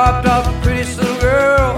[0.00, 1.76] dropped off a pretty little girl,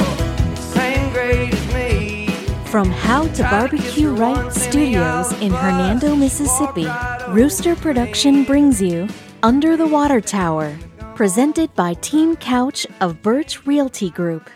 [0.54, 2.28] same grade as me.
[2.66, 6.86] From How to Barbecue Right Studios in Hernando, Mississippi,
[7.30, 9.08] Rooster Production brings you
[9.42, 10.78] Under the Water Tower,
[11.16, 14.48] presented by Team Couch of Burch Realty Group.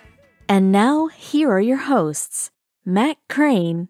[0.48, 2.52] And now, here are your hosts,
[2.84, 3.88] Matt Crane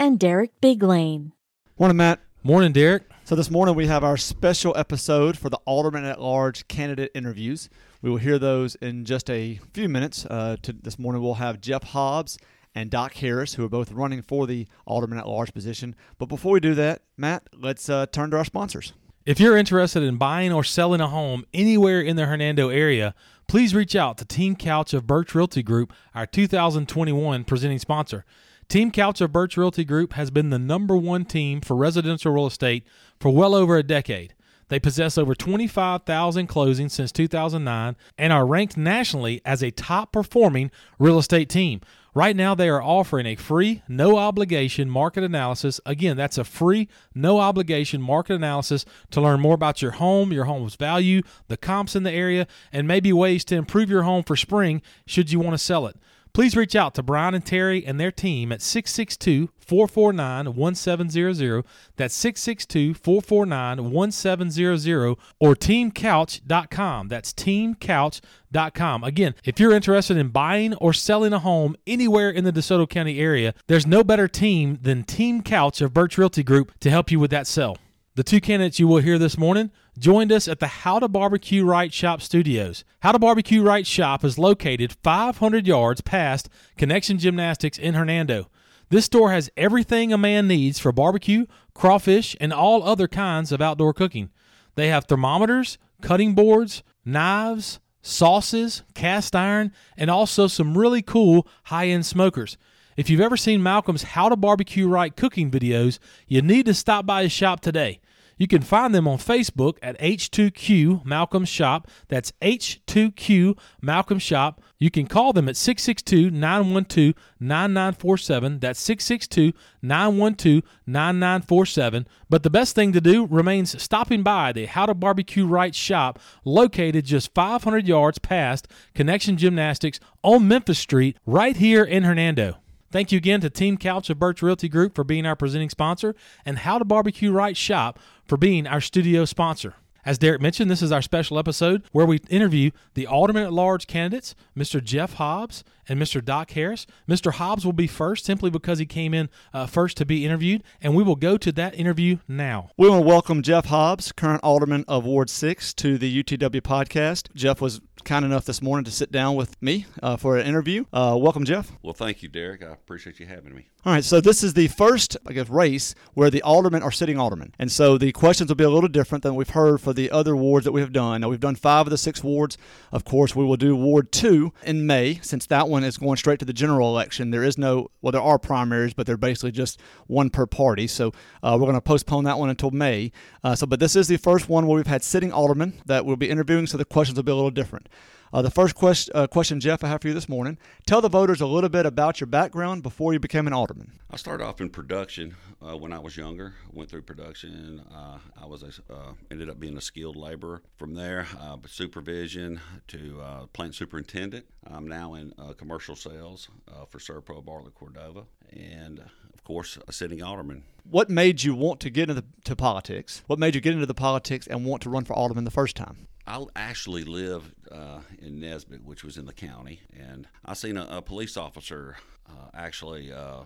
[0.00, 1.32] and Derek Biglane.
[1.78, 2.20] Morning, Matt.
[2.42, 3.02] Morning, Derek.
[3.24, 7.68] So this morning we have our special episode for the Alderman at Large candidate interviews.
[8.00, 10.24] We will hear those in just a few minutes.
[10.24, 12.38] Uh, to, this morning we'll have Jeff Hobbs
[12.74, 15.96] and Doc Harris, who are both running for the Alderman at Large position.
[16.16, 18.92] But before we do that, Matt, let's uh, turn to our sponsors.
[19.26, 23.14] If you're interested in buying or selling a home anywhere in the Hernando area,
[23.48, 28.24] please reach out to Team Couch of Burch Realty Group, our 2021 presenting sponsor.
[28.68, 32.46] Team Couch of Burch Realty Group has been the number one team for residential real
[32.46, 32.86] estate
[33.18, 34.34] for well over a decade.
[34.68, 40.70] They possess over 25,000 closings since 2009 and are ranked nationally as a top performing
[40.98, 41.80] real estate team.
[42.14, 45.80] Right now, they are offering a free, no obligation market analysis.
[45.86, 50.46] Again, that's a free, no obligation market analysis to learn more about your home, your
[50.46, 54.36] home's value, the comps in the area, and maybe ways to improve your home for
[54.36, 55.96] spring should you want to sell it.
[56.32, 61.64] Please reach out to Brian and Terry and their team at 662 449 1700.
[61.96, 67.08] That's 662 449 1700 or teamcouch.com.
[67.08, 69.04] That's teamcouch.com.
[69.04, 73.18] Again, if you're interested in buying or selling a home anywhere in the DeSoto County
[73.20, 77.20] area, there's no better team than Team Couch of Burch Realty Group to help you
[77.20, 77.76] with that sell.
[78.18, 81.64] The two candidates you will hear this morning joined us at the How to Barbecue
[81.64, 82.82] Right Shop studios.
[82.98, 88.50] How to Barbecue Right Shop is located 500 yards past Connection Gymnastics in Hernando.
[88.88, 93.62] This store has everything a man needs for barbecue, crawfish, and all other kinds of
[93.62, 94.30] outdoor cooking.
[94.74, 101.86] They have thermometers, cutting boards, knives, sauces, cast iron, and also some really cool high
[101.86, 102.58] end smokers.
[102.96, 107.06] If you've ever seen Malcolm's How to Barbecue Right cooking videos, you need to stop
[107.06, 108.00] by his shop today.
[108.38, 111.88] You can find them on Facebook at H2Q Malcolm Shop.
[112.06, 114.62] That's H2Q Malcolm Shop.
[114.78, 118.60] You can call them at 662 912 9947.
[118.60, 122.06] That's 662 912 9947.
[122.30, 126.20] But the best thing to do remains stopping by the How to Barbecue Right shop
[126.44, 132.58] located just 500 yards past Connection Gymnastics on Memphis Street, right here in Hernando.
[132.90, 136.14] Thank you again to Team Couch of Burch Realty Group for being our presenting sponsor
[136.46, 139.74] and How to Barbecue Right Shop for being our studio sponsor.
[140.06, 143.86] As Derek mentioned, this is our special episode where we interview the Alderman at Large
[143.86, 144.82] candidates, Mr.
[144.82, 146.24] Jeff Hobbs and Mr.
[146.24, 146.86] Doc Harris.
[147.06, 147.32] Mr.
[147.32, 150.94] Hobbs will be first simply because he came in uh, first to be interviewed, and
[150.94, 152.70] we will go to that interview now.
[152.78, 157.28] We want to welcome Jeff Hobbs, current Alderman of Ward 6, to the UTW podcast.
[157.34, 160.84] Jeff was kind enough this morning to sit down with me uh, for an interview.
[160.92, 161.72] Uh, welcome, Jeff.
[161.82, 162.62] Well, thank you, Derek.
[162.62, 163.68] I appreciate you having me.
[163.84, 167.18] All right, so this is the first, I guess, race where the aldermen are sitting
[167.18, 167.54] aldermen.
[167.58, 170.36] And so the questions will be a little different than we've heard for the other
[170.36, 171.20] wards that we have done.
[171.20, 172.58] Now, we've done five of the six wards.
[172.92, 176.40] Of course, we will do Ward 2 in May, since that one is going straight
[176.40, 177.30] to the general election.
[177.30, 180.86] There is no, well, there are primaries, but they're basically just one per party.
[180.86, 183.12] So uh, we're going to postpone that one until May.
[183.44, 186.16] Uh, so, But this is the first one where we've had sitting aldermen that we'll
[186.16, 187.87] be interviewing, so the questions will be a little different.
[188.32, 191.08] Uh, the first quest, uh, question, Jeff, I have for you this morning tell the
[191.08, 193.92] voters a little bit about your background before you became an alderman.
[194.10, 196.54] I started off in production uh, when I was younger.
[196.72, 197.82] Went through production.
[197.92, 200.62] Uh, I was a, uh, ended up being a skilled laborer.
[200.76, 204.46] From there, uh, supervision to plant superintendent.
[204.66, 206.48] I'm now in commercial sales
[206.88, 210.64] for SERVPRO Bartlett Cordova, and of course, a sitting alderman.
[210.90, 213.22] What made you want to get into to politics?
[213.26, 215.76] What made you get into the politics and want to run for alderman the first
[215.76, 216.08] time?
[216.28, 220.86] I actually live uh, in Nesbit, which was in the county, and I seen a,
[220.98, 221.96] a police officer
[222.28, 223.44] uh, actually uh,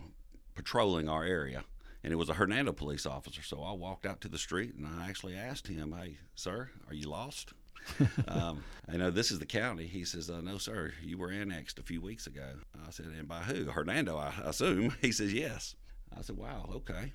[0.56, 1.62] patrolling our area,
[2.02, 3.40] and it was a Hernando police officer.
[3.40, 6.94] So I walked out to the street and I actually asked him, "Hey, sir, are
[6.94, 7.52] you lost?"
[8.28, 9.86] um, I know this is the county.
[9.86, 12.54] He says, uh, "No, sir, you were annexed a few weeks ago."
[12.84, 13.66] I said, "And by who?
[13.66, 15.76] Hernando, I assume." He says, "Yes."
[16.16, 17.12] I said, "Wow, okay."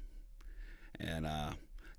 [0.98, 1.52] And uh,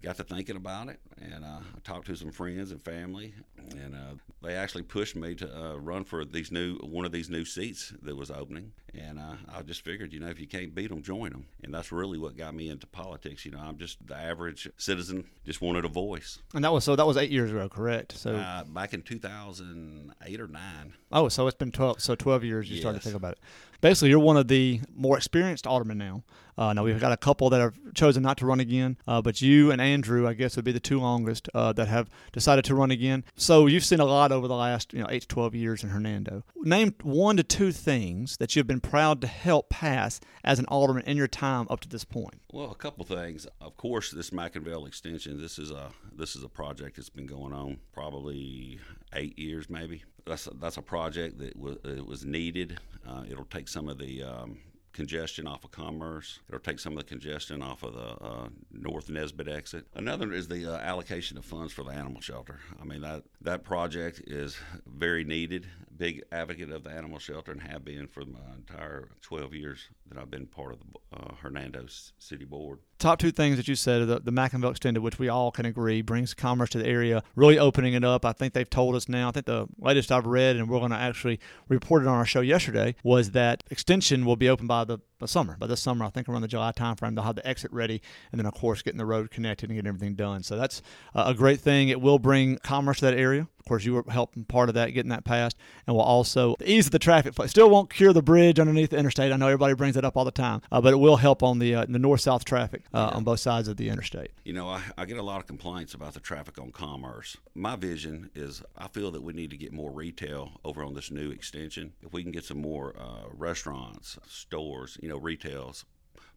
[0.03, 3.35] got to thinking about it, and uh, I talked to some friends and family,
[3.71, 7.29] and uh, they actually pushed me to uh, run for these new one of these
[7.29, 8.73] new seats that was opening.
[8.95, 11.47] And uh, I just figured, you know, if you can't beat them, join them.
[11.63, 13.45] And that's really what got me into politics.
[13.45, 16.39] You know, I'm just the average citizen, just wanted a voice.
[16.55, 18.13] And that was so that was eight years ago, correct?
[18.13, 20.95] So uh, back in 2008 or nine.
[21.13, 22.01] Oh, so it's been 12.
[22.01, 22.83] So 12 years you yes.
[22.83, 23.39] started to think about it.
[23.81, 26.23] Basically you're one of the more experienced aldermen now.
[26.59, 29.41] Uh, now we've got a couple that have chosen not to run again, uh, but
[29.41, 32.75] you and Andrew, I guess, would be the two longest uh, that have decided to
[32.75, 33.23] run again.
[33.37, 35.91] So you've seen a lot over the last you know eight to twelve years in
[35.91, 36.43] Hernando.
[36.57, 41.05] Name one to two things that you've been proud to help pass as an alderman
[41.05, 42.41] in your time up to this point.
[42.53, 43.47] Well, a couple things.
[43.61, 45.41] Of course, this McIngvale extension.
[45.41, 48.81] This is a this is a project that's been going on probably
[49.15, 50.05] eight years, maybe.
[50.27, 52.79] That's a, that's a project that was it was needed.
[53.07, 54.59] Uh, it'll take some of the um,
[54.93, 56.41] congestion off of Commerce.
[56.49, 59.87] It'll take some of the congestion off of the uh, North Nesbit exit.
[59.95, 62.59] Another is the uh, allocation of funds for the animal shelter.
[62.81, 65.67] I mean that that project is very needed.
[65.99, 70.19] Big advocate of the animal shelter and have been for my entire 12 years that
[70.19, 71.87] I've been part of the uh, Hernando
[72.19, 72.79] City Board.
[72.99, 76.03] Top two things that you said the, the McIngvale Extended, which we all can agree
[76.03, 78.25] brings commerce to the area, really opening it up.
[78.25, 79.29] I think they've told us now.
[79.29, 82.27] I think the latest I've read, and we're going to actually report it on our
[82.27, 85.57] show yesterday, was that extension will be open by the, the summer.
[85.59, 88.03] By this summer, I think around the July timeframe, they'll have the exit ready,
[88.33, 90.43] and then of course getting the road connected and getting everything done.
[90.43, 90.83] So that's
[91.15, 91.89] a great thing.
[91.89, 93.49] It will bring commerce to that area.
[93.69, 95.55] Of course, you were helping part of that, getting that passed,
[95.87, 97.47] and will also ease the traffic flow.
[97.49, 99.31] Still won't cure the bridge underneath the interstate.
[99.31, 101.59] I know everybody brings that up all the time, uh, but it will help on
[101.59, 104.31] the uh, the north south traffic uh, on both sides of the interstate.
[104.45, 107.37] You know, I, I get a lot of complaints about the traffic on Commerce.
[107.55, 111.11] My vision is I feel that we need to get more retail over on this
[111.11, 111.93] new extension.
[112.01, 115.85] If we can get some more uh, restaurants, stores, you know, retails,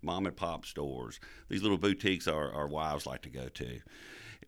[0.02, 3.80] mom and pop stores, these little boutiques our, our wives like to go to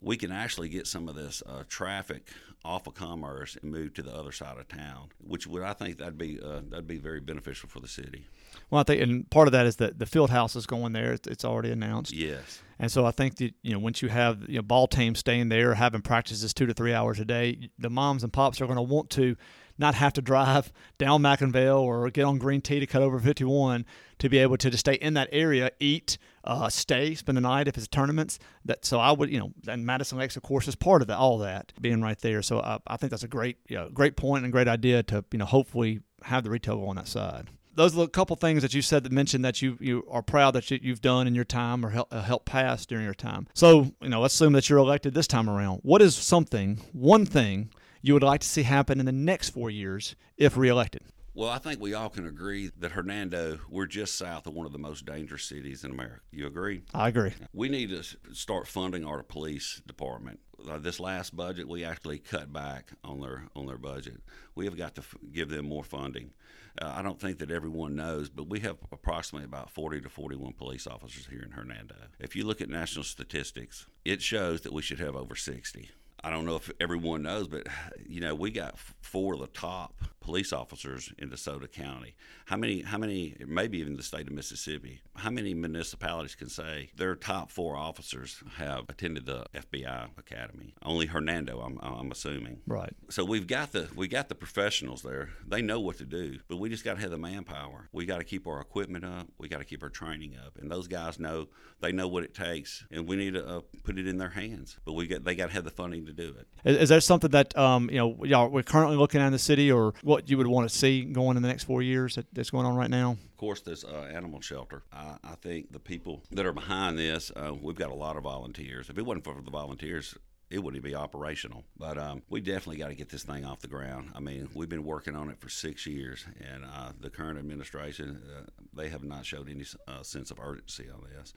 [0.03, 2.27] we can actually get some of this uh, traffic
[2.65, 5.97] off of commerce and move to the other side of town, which would I think
[5.97, 8.25] that'd be uh, that'd be very beneficial for the city.
[8.69, 11.13] Well, I think, and part of that is that the field house is going there.
[11.13, 12.11] It's, it's already announced.
[12.11, 12.61] Yes.
[12.79, 15.49] And so I think that you know once you have you know ball teams staying
[15.49, 18.77] there, having practices two to three hours a day, the moms and pops are going
[18.77, 19.35] to want to
[19.77, 23.85] not have to drive down McIngvale or get on Green T to cut over 51
[24.19, 27.67] to be able to just stay in that area, eat, uh, stay, spend the night
[27.67, 28.39] if it's tournaments.
[28.65, 31.17] That so I would you know, and Madison Lakes of course is part of that,
[31.17, 32.41] all that being right there.
[32.41, 35.23] So I, I think that's a great you know, great point and great idea to
[35.31, 38.61] you know hopefully have the retail go on that side those are a couple things
[38.61, 41.35] that you said that mentioned that you, you are proud that you, have done in
[41.35, 43.47] your time or help, uh, help pass during your time.
[43.53, 45.79] So, you know, let's assume that you're elected this time around.
[45.83, 47.69] What is something, one thing
[48.01, 51.03] you would like to see happen in the next four years if reelected?
[51.35, 54.71] Well, I think we all can agree that Hernando, we're just south of one of
[54.71, 56.21] the most dangerous cities in America.
[56.31, 56.83] You agree?
[56.93, 57.33] I agree.
[57.53, 58.03] We need to
[58.33, 60.39] start funding our police department.
[60.69, 64.21] Uh, this last budget, we actually cut back on their on their budget.
[64.53, 66.31] We have got to f- give them more funding.
[66.79, 70.53] Uh, I don't think that everyone knows, but we have approximately about 40 to 41
[70.53, 71.95] police officers here in Hernando.
[72.19, 75.89] If you look at national statistics, it shows that we should have over 60.
[76.23, 77.67] I don't know if everyone knows, but
[78.05, 79.93] you know we got four of the top
[80.23, 82.15] police officers in DeSoto County.
[82.45, 82.81] How many?
[82.81, 83.35] How many?
[83.45, 85.01] Maybe even the state of Mississippi.
[85.15, 90.73] How many municipalities can say their top four officers have attended the FBI Academy?
[90.81, 92.61] Only Hernando, I'm, I'm assuming.
[92.65, 92.93] Right.
[93.09, 95.29] So we've got the we got the professionals there.
[95.45, 97.89] They know what to do, but we just got to have the manpower.
[97.91, 99.27] We got to keep our equipment up.
[99.37, 101.47] We got to keep our training up, and those guys know
[101.81, 104.79] they know what it takes, and we need to uh, put it in their hands.
[104.85, 106.47] But we got they got to have the funding to do it.
[106.63, 109.39] Is, is there something that um, you know y'all we're currently looking at in the
[109.39, 112.25] city, or what you would want to see going in the next four years that,
[112.33, 113.11] that's going on right now?
[113.11, 114.83] Of course, this uh, animal shelter.
[114.91, 118.23] I, I, think the people that are behind this, uh, we've got a lot of
[118.23, 118.89] volunteers.
[118.89, 120.15] If it wasn't for the volunteers,
[120.49, 121.63] it wouldn't be operational.
[121.77, 124.11] But um, we definitely got to get this thing off the ground.
[124.15, 128.21] I mean, we've been working on it for six years, and uh, the current administration
[128.37, 128.43] uh,
[128.73, 131.33] they have not showed any uh, sense of urgency on this.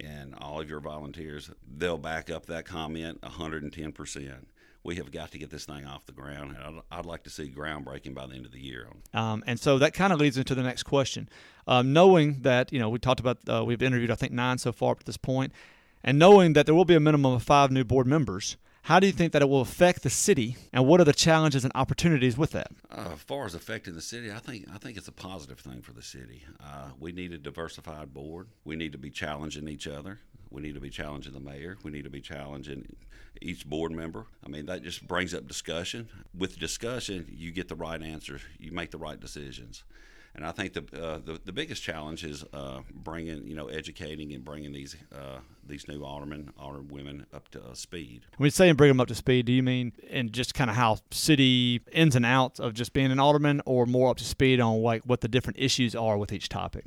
[0.00, 4.48] And all of your volunteers, they'll back up that comment 110 percent
[4.84, 6.56] we have got to get this thing off the ground.
[6.56, 8.88] And I'd, I'd like to see groundbreaking by the end of the year.
[9.14, 11.28] Um, and so that kind of leads into the next question.
[11.66, 14.72] Um, knowing that, you know, we talked about, uh, we've interviewed, I think, nine so
[14.72, 15.52] far up to this point,
[16.02, 19.06] and knowing that there will be a minimum of five new board members, how do
[19.06, 22.36] you think that it will affect the city, and what are the challenges and opportunities
[22.36, 22.72] with that?
[22.90, 25.82] Uh, as far as affecting the city, I think I think it's a positive thing
[25.82, 26.42] for the city.
[26.60, 28.48] Uh, we need a diversified board.
[28.64, 30.18] We need to be challenging each other.
[30.50, 31.78] We need to be challenging the mayor.
[31.82, 32.96] We need to be challenging
[33.40, 34.26] each board member.
[34.44, 36.08] I mean, that just brings up discussion.
[36.36, 38.42] With discussion, you get the right answers.
[38.58, 39.84] You make the right decisions.
[40.34, 44.32] And I think the uh, the, the, biggest challenge is uh, bringing, you know, educating
[44.32, 48.22] and bringing these uh, these new aldermen, aldermen women up to uh, speed.
[48.38, 50.76] When you say bring them up to speed, do you mean in just kind of
[50.76, 54.58] how city ins and outs of just being an alderman, or more up to speed
[54.58, 56.86] on like what the different issues are with each topic?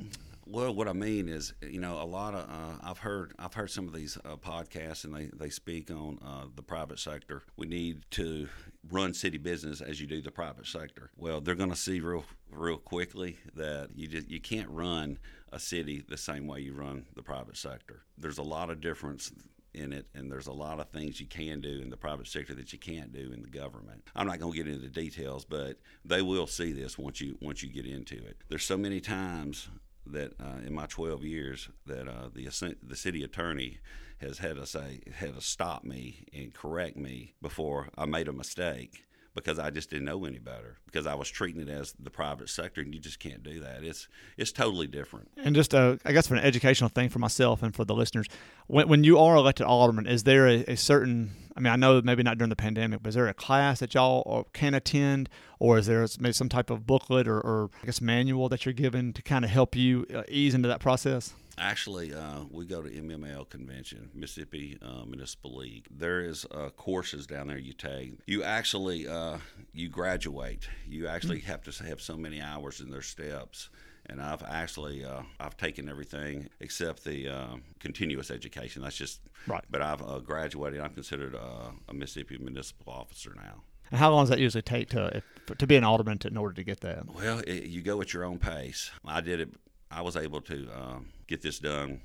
[0.56, 3.70] Well, what I mean is, you know, a lot of uh, I've heard I've heard
[3.70, 7.42] some of these uh, podcasts, and they they speak on uh, the private sector.
[7.58, 8.48] We need to
[8.90, 11.10] run city business as you do the private sector.
[11.14, 15.18] Well, they're going to see real real quickly that you just you can't run
[15.52, 18.04] a city the same way you run the private sector.
[18.16, 19.32] There's a lot of difference
[19.74, 22.54] in it, and there's a lot of things you can do in the private sector
[22.54, 24.04] that you can't do in the government.
[24.14, 27.36] I'm not going to get into the details, but they will see this once you
[27.42, 28.38] once you get into it.
[28.48, 29.68] There's so many times
[30.06, 32.48] that uh, in my 12 years that uh, the
[32.82, 33.78] the city attorney
[34.18, 38.32] has had to say had to stop me and correct me before I made a
[38.32, 39.04] mistake
[39.36, 42.48] because I just didn't know any better because I was treating it as the private
[42.48, 43.84] sector and you just can't do that.
[43.84, 45.28] It's it's totally different.
[45.36, 48.26] And just uh, I guess for an educational thing for myself and for the listeners,
[48.66, 52.02] when when you are elected alderman, is there a, a certain I mean, I know
[52.02, 55.78] maybe not during the pandemic, but is there a class that y'all can attend, or
[55.78, 59.12] is there maybe some type of booklet or, or I guess manual that you're given
[59.14, 61.34] to kind of help you uh, ease into that process?
[61.58, 65.86] Actually, uh, we go to MML convention, Mississippi uh, Municipal League.
[65.90, 68.18] There is uh, courses down there you take.
[68.26, 69.38] You actually uh,
[69.72, 70.68] you graduate.
[70.86, 73.70] You actually have to have so many hours in their steps.
[74.08, 78.82] And I've actually uh, I've taken everything except the uh, continuous education.
[78.82, 79.64] That's just right.
[79.70, 80.80] But I've graduated.
[80.80, 83.62] I'm considered a Mississippi municipal officer now.
[83.92, 85.22] How long does that usually take to
[85.56, 87.06] to be an alderman to, in order to get that?
[87.14, 88.90] Well, it, you go at your own pace.
[89.04, 89.50] I did it
[89.90, 92.00] I was able to um, get this done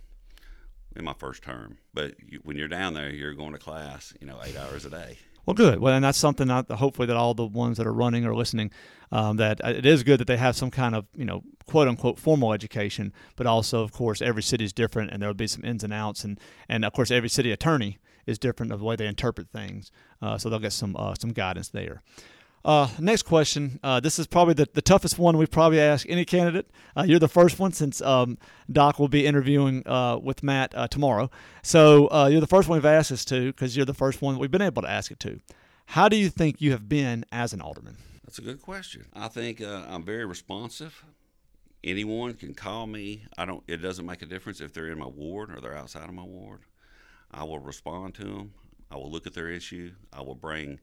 [0.95, 1.77] in my first term.
[1.93, 4.89] But you, when you're down there, you're going to class, you know, eight hours a
[4.89, 5.17] day.
[5.45, 5.79] Well, good.
[5.79, 8.71] Well, and that's something that hopefully that all the ones that are running or listening,
[9.11, 11.88] um, that uh, it is good that they have some kind of you know quote
[11.88, 15.47] unquote formal education, but also of course every city is different and there will be
[15.47, 17.97] some ins and outs, and and of course every city attorney
[18.27, 21.31] is different of the way they interpret things, uh, so they'll get some uh, some
[21.31, 22.03] guidance there.
[22.63, 23.79] Uh, next question.
[23.83, 26.69] Uh, this is probably the, the toughest one we've probably asked any candidate.
[26.95, 28.37] Uh, you're the first one since um,
[28.71, 31.29] Doc will be interviewing uh, with Matt uh, tomorrow.
[31.63, 34.37] So uh, you're the first one we've asked this to because you're the first one
[34.37, 35.39] we've been able to ask it to.
[35.87, 37.97] How do you think you have been as an alderman?
[38.23, 39.05] That's a good question.
[39.13, 41.03] I think I'm very responsive.
[41.83, 43.25] Anyone can call me.
[43.37, 43.63] I don't.
[43.67, 46.23] It doesn't make a difference if they're in my ward or they're outside of my
[46.23, 46.61] ward.
[47.31, 48.53] I will respond to them.
[48.91, 49.91] I will look at their issue.
[50.13, 50.79] I will bring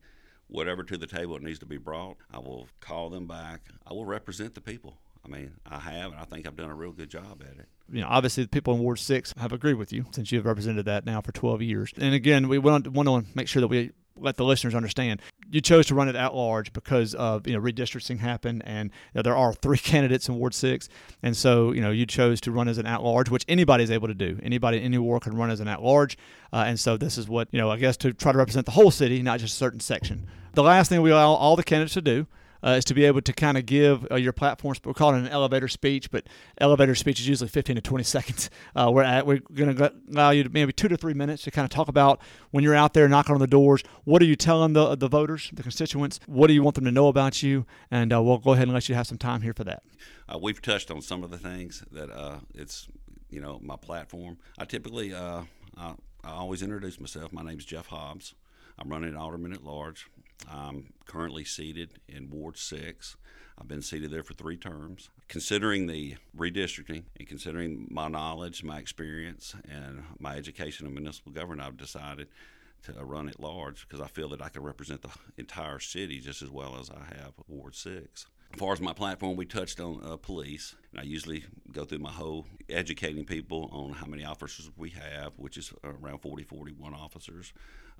[0.49, 2.17] whatever to the table it needs to be brought.
[2.33, 3.61] I will call them back.
[3.87, 4.97] I will represent the people.
[5.25, 7.67] I mean, I have, and I think I've done a real good job at it.
[7.91, 10.85] You know, obviously, the people in Ward Six have agreed with you since you've represented
[10.85, 11.93] that now for 12 years.
[11.97, 15.21] And again, we want to, want to make sure that we let the listeners understand.
[15.51, 19.19] You chose to run it at large because of you know redistricting happened, and you
[19.19, 20.89] know, there are three candidates in Ward Six,
[21.23, 23.91] and so you know you chose to run as an at large, which anybody is
[23.91, 24.39] able to do.
[24.43, 26.17] Anybody in any ward can run as an at large,
[26.53, 28.73] uh, and so this is what you know I guess to try to represent the
[28.73, 30.27] whole city, not just a certain section.
[30.53, 32.27] The last thing we allow all the candidates to do
[32.63, 34.79] uh, is to be able to kind of give uh, your platforms.
[34.83, 38.49] We're calling it an elevator speech, but elevator speech is usually 15 to 20 seconds.
[38.75, 41.51] Uh, we're at, we're going to allow you to maybe two to three minutes to
[41.51, 43.83] kind of talk about when you're out there knocking on the doors.
[44.03, 46.19] What are you telling the the voters, the constituents?
[46.25, 47.65] What do you want them to know about you?
[47.91, 49.83] And uh, we'll go ahead and let you have some time here for that.
[50.27, 52.87] Uh, we've touched on some of the things that uh, it's
[53.29, 54.37] you know my platform.
[54.57, 55.43] I typically I,
[55.77, 57.31] I always introduce myself.
[57.31, 58.33] My name is Jeff Hobbs.
[58.77, 60.07] I'm running an alderman at large.
[60.47, 63.17] I'm currently seated in Ward 6.
[63.59, 65.09] I've been seated there for three terms.
[65.27, 71.61] Considering the redistricting and considering my knowledge, my experience, and my education in municipal government,
[71.61, 72.29] I've decided
[72.83, 76.41] to run at large because I feel that I can represent the entire city just
[76.41, 78.27] as well as I have Ward 6.
[78.53, 81.99] As far as my platform, we touched on uh, police, and I usually go through
[81.99, 86.93] my whole educating people on how many officers we have, which is around 40, 41
[86.93, 87.53] officers.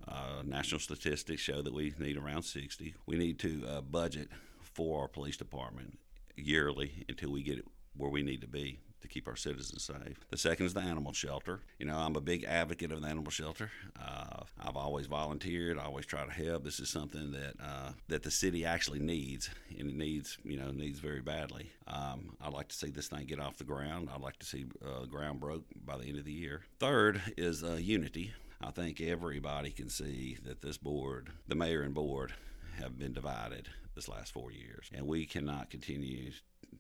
[0.08, 2.96] Uh, national statistics show that we need around 60.
[3.06, 4.29] We need to uh, budget
[4.60, 6.00] for our police department
[6.36, 7.65] yearly until we get
[7.96, 10.20] where we need to be to keep our citizens safe.
[10.29, 11.60] The second is the animal shelter.
[11.77, 13.72] You know, I'm a big advocate of the animal shelter.
[14.00, 15.77] Uh, I've always volunteered.
[15.77, 16.63] I always try to help.
[16.63, 20.72] This is something that uh, that the city actually needs, and it needs you know
[20.72, 21.72] needs very badly.
[21.88, 24.10] Um, I'd like to see this thing get off the ground.
[24.13, 26.62] I'd like to see uh, ground broke by the end of the year.
[26.79, 28.34] Third is uh, unity.
[28.62, 32.34] I think everybody can see that this board, the mayor and board,
[32.77, 36.32] have been divided this last four years, and we cannot continue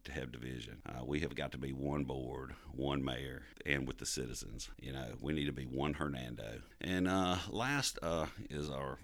[0.05, 0.77] to have division.
[0.85, 4.69] Uh, we have got to be one board, one mayor, and with the citizens.
[4.79, 6.61] You know, we need to be one Hernando.
[6.81, 8.97] And uh, last uh, is our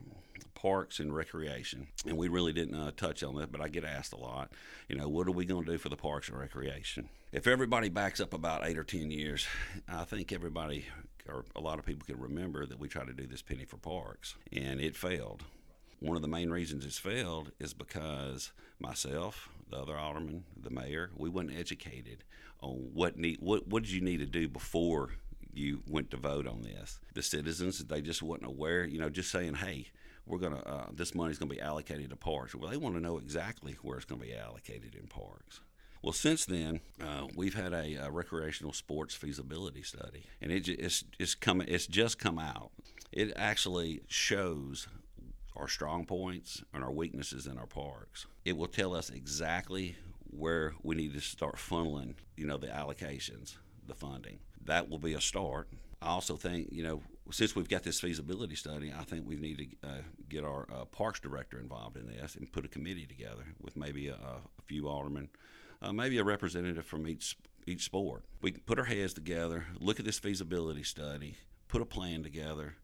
[0.53, 1.87] parks and recreation.
[2.05, 4.51] And we really didn't uh, touch on that, but I get asked a lot,
[4.87, 7.09] you know, what are we going to do for the parks and recreation?
[7.31, 9.45] If everybody backs up about eight or 10 years,
[9.87, 10.85] I think everybody
[11.27, 13.77] or a lot of people can remember that we tried to do this penny for
[13.77, 15.43] parks and it failed.
[15.99, 21.09] One of the main reasons it's failed is because myself, the other alderman, the mayor,
[21.15, 22.23] we weren't educated
[22.61, 25.11] on what need what what did you need to do before
[25.53, 26.99] you went to vote on this.
[27.13, 28.85] The citizens, they just wasn't aware.
[28.85, 29.87] You know, just saying, hey,
[30.25, 32.53] we're gonna uh, this money's gonna be allocated to parks.
[32.55, 35.61] Well, they want to know exactly where it's gonna be allocated in parks.
[36.01, 41.03] Well, since then, uh, we've had a, a, recreational sports feasibility study, and it, it's
[41.17, 41.67] it's coming.
[41.67, 42.71] It's just come out.
[43.11, 44.87] It actually shows
[45.55, 48.25] our strong points and our weaknesses in our parks.
[48.43, 49.95] It will tell us exactly
[50.29, 53.55] where we need to start funneling, you know, the allocations,
[53.87, 54.39] the funding.
[54.65, 55.69] That will be a start.
[56.01, 59.77] I also think, you know, since we've got this feasibility study, I think we need
[59.81, 63.45] to uh, get our uh, parks director involved in this and put a committee together
[63.61, 65.29] with maybe a, a few aldermen,
[65.81, 68.23] uh, maybe a representative from each each sport.
[68.41, 72.75] We can put our heads together, look at this feasibility study, put a plan together,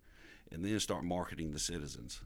[0.51, 2.21] and then start marketing the citizens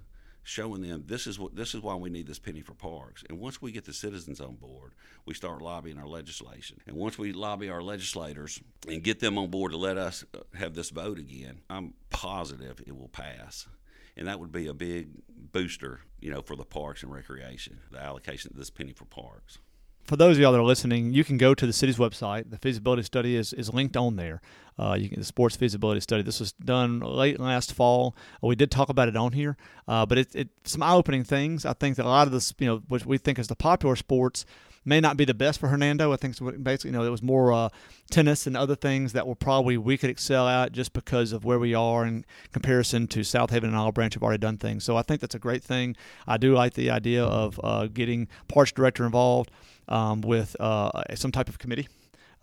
[0.45, 3.23] showing them this is what this is why we need this penny for parks.
[3.27, 4.93] And once we get the citizens on board,
[5.25, 6.77] we start lobbying our legislation.
[6.87, 10.41] And once we lobby our legislators and get them on board to let us uh,
[10.53, 13.67] have this vote again, I'm positive it will pass.
[14.15, 17.99] And that would be a big booster, you know, for the parks and recreation, the
[17.99, 19.57] allocation of this penny for parks
[20.05, 22.51] for those of y'all that are listening, you can go to the city's website.
[22.51, 24.41] The feasibility study is, is linked on there.
[24.77, 26.21] Uh, you can, the sports feasibility study.
[26.21, 28.15] This was done late last fall.
[28.41, 29.57] We did talk about it on here,
[29.88, 31.65] uh, but it's it, some eye-opening things.
[31.65, 33.95] I think that a lot of this, you know, what we think is the popular
[33.95, 34.45] sports,
[34.85, 36.13] may not be the best for Hernando.
[36.13, 37.69] I think basically, you know, it was more uh,
[38.12, 41.57] tennis and other things that were probably we could excel at just because of where
[41.57, 44.83] we are in comparison to Southaven and Olive Branch have already done things.
[44.83, 45.95] So I think that's a great thing.
[46.27, 49.50] I do like the idea of uh, getting parks director involved
[49.87, 51.87] um, with uh, some type of committee.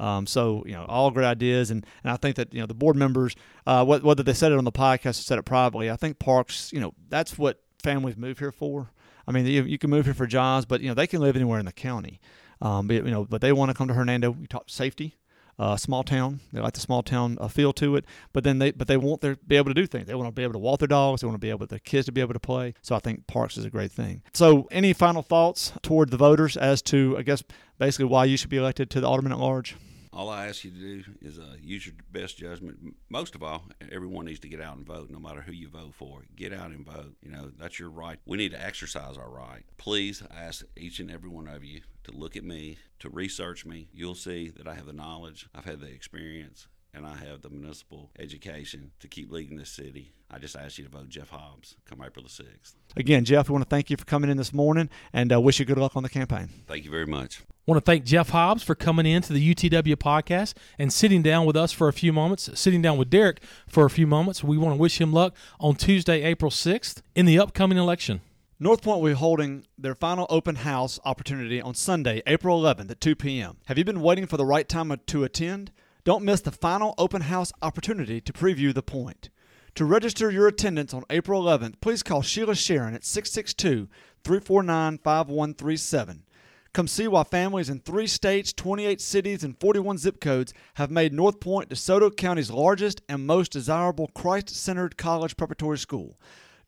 [0.01, 2.75] Um, so you know, all great ideas, and, and I think that you know the
[2.75, 5.97] board members, uh, whether they said it on the podcast or said it privately, I
[5.97, 8.91] think parks, you know, that's what families move here for.
[9.27, 11.37] I mean, you, you can move here for jobs, but you know they can live
[11.37, 12.21] anywhere in the county.
[12.61, 14.31] Um, but, you know, but they want to come to Hernando.
[14.31, 15.17] We talk safety,
[15.63, 16.41] uh, small town.
[16.53, 18.05] They like the small town uh, feel to it.
[18.33, 20.09] But then they, but they want to be able to do things.
[20.09, 21.21] They want to be able to walk their dogs.
[21.21, 22.75] They want to be able, their kids to be able to play.
[22.83, 24.23] So I think parks is a great thing.
[24.33, 27.45] So any final thoughts toward the voters as to, I guess,
[27.79, 29.77] basically why you should be elected to the alderman at large?
[30.13, 32.95] All I ask you to do is uh, use your best judgment.
[33.09, 35.95] Most of all, everyone needs to get out and vote, no matter who you vote
[35.95, 36.23] for.
[36.37, 37.15] Get out and vote.
[37.23, 38.19] You know, that's your right.
[38.27, 39.63] We need to exercise our right.
[39.79, 43.65] Please I ask each and every one of you to look at me, to research
[43.65, 43.89] me.
[43.93, 47.51] You'll see that I have the knowledge, I've had the experience, and I have the
[47.51, 50.13] municipal education to keep leading this city.
[50.31, 52.75] I just ask you to vote Jeff Hobbs come April the 6th.
[52.97, 55.59] Again, Jeff, we want to thank you for coming in this morning and uh, wish
[55.59, 56.49] you good luck on the campaign.
[56.67, 57.43] Thank you very much.
[57.65, 61.47] Want to thank Jeff Hobbs for coming in to the UTW podcast and sitting down
[61.47, 64.43] with us for a few moments, sitting down with Derek for a few moments.
[64.43, 68.21] We want to wish him luck on Tuesday, April 6th in the upcoming election.
[68.59, 73.01] North Point will be holding their final open house opportunity on Sunday, April 11th at
[73.01, 73.59] 2 p.m.
[73.67, 75.71] Have you been waiting for the right time to attend?
[76.03, 79.31] Don't miss the final open house opportunity to preview the point.
[79.77, 83.89] To register your attendance on April 11th, please call Sheila Sharon at 662
[84.25, 86.25] 349 5137.
[86.75, 91.13] Come see why families in three states, 28 cities, and 41 zip codes have made
[91.13, 96.19] North Point DeSoto County's largest and most desirable Christ centered college preparatory school.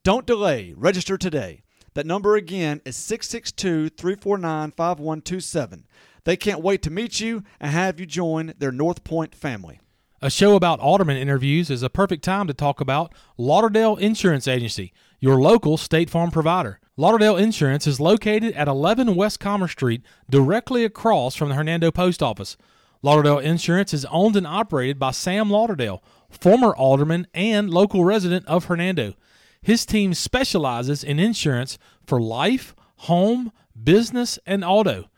[0.03, 1.63] Don't delay, register today.
[1.95, 5.87] That number again is 662 349 5127.
[6.25, 9.81] They can't wait to meet you and have you join their North Point family.
[10.21, 14.93] A show about alderman interviews is a perfect time to talk about Lauderdale Insurance Agency,
[15.19, 16.79] your local State Farm provider.
[16.97, 22.23] Lauderdale Insurance is located at 11 West Commerce Street, directly across from the Hernando Post
[22.23, 22.57] Office.
[23.03, 28.67] Lauderdale Insurance is owned and operated by Sam Lauderdale, former alderman and local resident of
[28.67, 29.15] Hernando.
[29.61, 33.51] His team specializes in insurance for life, home,
[33.83, 35.11] business, and auto.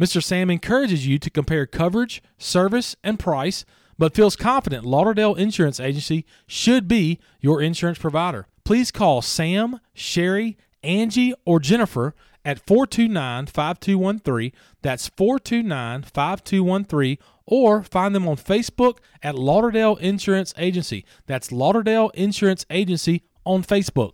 [0.00, 0.22] Mr.
[0.22, 3.64] Sam encourages you to compare coverage, service, and price,
[3.98, 8.46] but feels confident Lauderdale Insurance Agency should be your insurance provider.
[8.64, 14.52] Please call Sam, Sherry, Angie, or Jennifer at 429 5213.
[14.82, 17.18] That's 429 5213.
[17.46, 21.04] Or find them on Facebook at Lauderdale Insurance Agency.
[21.26, 24.12] That's Lauderdale Insurance Agency on Facebook.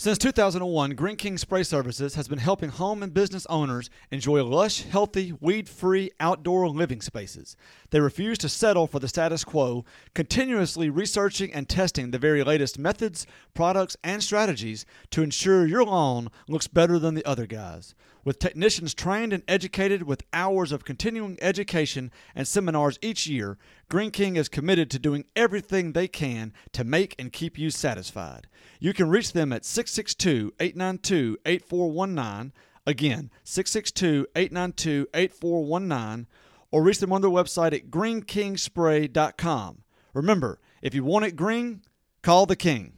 [0.00, 4.82] Since 2001, Green King Spray Services has been helping home and business owners enjoy lush,
[4.84, 7.56] healthy, weed free outdoor living spaces.
[7.90, 9.84] They refuse to settle for the status quo,
[10.14, 16.28] continuously researching and testing the very latest methods, products, and strategies to ensure your lawn
[16.46, 17.96] looks better than the other guys.
[18.28, 23.56] With technicians trained and educated with hours of continuing education and seminars each year,
[23.88, 28.46] Green King is committed to doing everything they can to make and keep you satisfied.
[28.80, 32.52] You can reach them at 662 892 8419.
[32.86, 36.26] Again, 662 892 8419,
[36.70, 39.78] or reach them on their website at greenkingspray.com.
[40.12, 41.80] Remember, if you want it green,
[42.20, 42.97] call the king.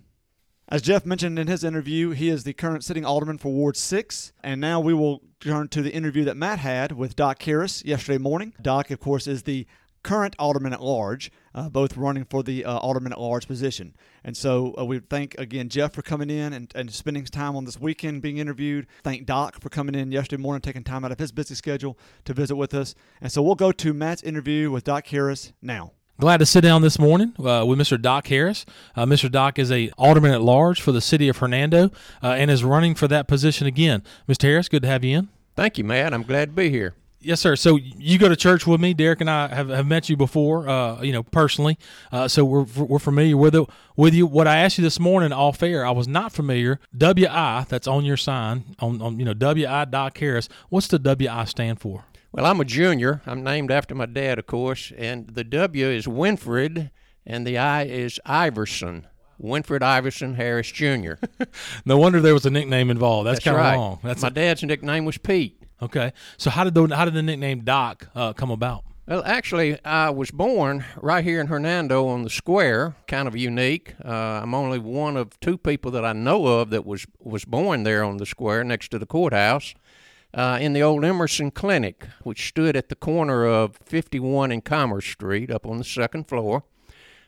[0.72, 4.32] As Jeff mentioned in his interview, he is the current sitting alderman for Ward 6.
[4.44, 8.18] And now we will turn to the interview that Matt had with Doc Harris yesterday
[8.18, 8.54] morning.
[8.62, 9.66] Doc, of course, is the
[10.04, 13.96] current alderman at large, uh, both running for the uh, alderman at large position.
[14.22, 17.64] And so uh, we thank again Jeff for coming in and, and spending time on
[17.64, 18.86] this weekend being interviewed.
[19.02, 22.32] Thank Doc for coming in yesterday morning, taking time out of his busy schedule to
[22.32, 22.94] visit with us.
[23.20, 25.94] And so we'll go to Matt's interview with Doc Harris now.
[26.20, 28.00] Glad to sit down this morning uh, with Mr.
[28.00, 28.66] Doc Harris.
[28.94, 29.32] Uh, Mr.
[29.32, 31.90] Doc is a alderman at large for the city of Hernando
[32.22, 34.02] uh, and is running for that position again.
[34.28, 34.42] Mr.
[34.42, 35.28] Harris, good to have you in.
[35.56, 36.12] Thank you, Matt.
[36.12, 36.94] I'm glad to be here.
[37.22, 37.56] Yes, sir.
[37.56, 38.92] So you go to church with me.
[38.92, 41.78] Derek and I have, have met you before, uh, you know, personally.
[42.12, 44.26] Uh, so we're, we're familiar with it, with you.
[44.26, 46.80] What I asked you this morning off fair, I was not familiar.
[46.94, 50.50] WI, that's on your sign, on, on you know, WI Doc Harris.
[50.68, 52.04] What's the WI stand for?
[52.32, 53.22] Well, I'm a junior.
[53.26, 56.90] I'm named after my dad, of course, and the W is Winfred,
[57.26, 59.06] and the I is Iverson.
[59.42, 61.14] Winfred Iverson Harris Jr.
[61.84, 63.26] no wonder there was a nickname involved.
[63.26, 63.76] That's, That's kind of right.
[63.76, 63.98] long.
[64.04, 65.60] That's my dad's nickname was Pete.
[65.82, 66.12] okay.
[66.36, 68.84] So how did the how did the nickname Doc uh, come about?
[69.08, 72.94] Well, actually, I was born right here in Hernando on the square.
[73.08, 73.94] Kind of unique.
[74.04, 77.82] Uh, I'm only one of two people that I know of that was was born
[77.82, 79.74] there on the square next to the courthouse.
[80.32, 85.06] Uh, in the old Emerson Clinic, which stood at the corner of 51 and Commerce
[85.06, 86.62] Street, up on the second floor.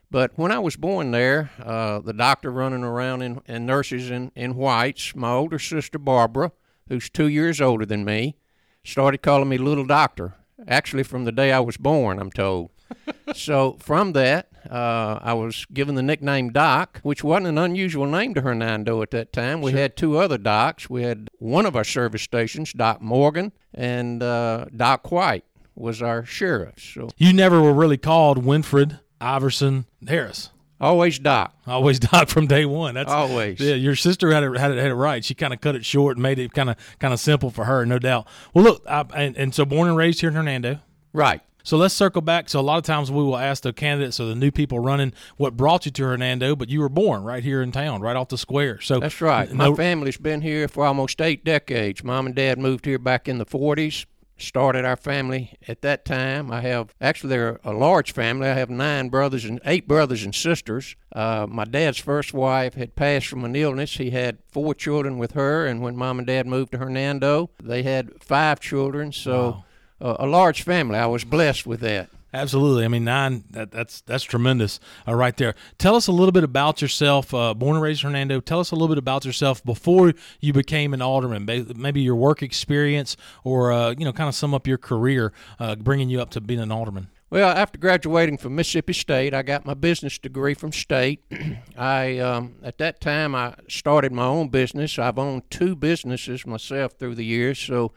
[0.09, 4.31] But when I was born there, uh, the doctor running around in, and nurses in,
[4.37, 6.53] in whites, my older sister Barbara,
[6.89, 8.37] who's two years older than me,
[8.85, 10.35] started calling me Little Doctor.
[10.69, 12.71] Actually, from the day I was born, I'm told.
[13.35, 18.33] so from that, uh, I was given the nickname Doc, which wasn't an unusual name
[18.35, 19.61] to Hernando at that time.
[19.61, 20.89] We had two other Docs.
[20.89, 26.25] We had one of our service stations, Doc Morgan, and uh, Doc White was our
[26.25, 26.75] sheriff.
[26.79, 30.49] So You never were really called Winfred Iverson Harris.
[30.81, 31.55] always Doc.
[31.67, 32.95] Always Doc from day one.
[32.95, 33.61] That's Always.
[33.61, 35.23] Yeah, your sister had it had it, had it right.
[35.23, 37.65] She kind of cut it short and made it kind of kind of simple for
[37.67, 38.27] her, no doubt.
[38.55, 40.79] Well, look, I, and, and so born and raised here in Hernando.
[41.13, 41.43] Right.
[41.63, 42.49] So let's circle back.
[42.49, 45.13] So a lot of times we will ask the candidates or the new people running
[45.37, 48.29] what brought you to Hernando, but you were born right here in town, right off
[48.29, 48.81] the square.
[48.81, 49.51] So That's right.
[49.53, 52.03] No, My family's been here for almost eight decades.
[52.03, 54.07] Mom and dad moved here back in the 40s.
[54.39, 56.51] Started our family at that time.
[56.51, 58.49] I have actually they're a large family.
[58.49, 60.97] I have nine brothers and eight brothers and sisters.
[61.15, 63.99] Uh, my dad's first wife had passed from an illness.
[63.99, 67.85] He had four children with her, and when mom and dad moved to Hernando, they
[67.85, 69.13] had five children.
[69.13, 69.63] So
[70.03, 70.99] uh, a large family.
[70.99, 72.11] I was blessed with that.
[72.35, 72.85] Absolutely.
[72.87, 73.45] I mean, nine.
[73.51, 75.55] That, that's that's tremendous, uh, right there.
[75.77, 77.35] Tell us a little bit about yourself.
[77.35, 78.41] Uh, born and raised Hernando.
[78.41, 81.45] Tell us a little bit about yourself before you became an alderman.
[81.77, 85.77] Maybe your work experience, or uh, you know, kind of sum up your career, uh,
[85.77, 87.09] bringing you up to being an alderman.
[87.29, 91.23] Well, after graduating from Mississippi State, I got my business degree from State.
[91.77, 94.99] I um, at that time I started my own business.
[94.99, 97.93] I've owned two businesses myself through the years, so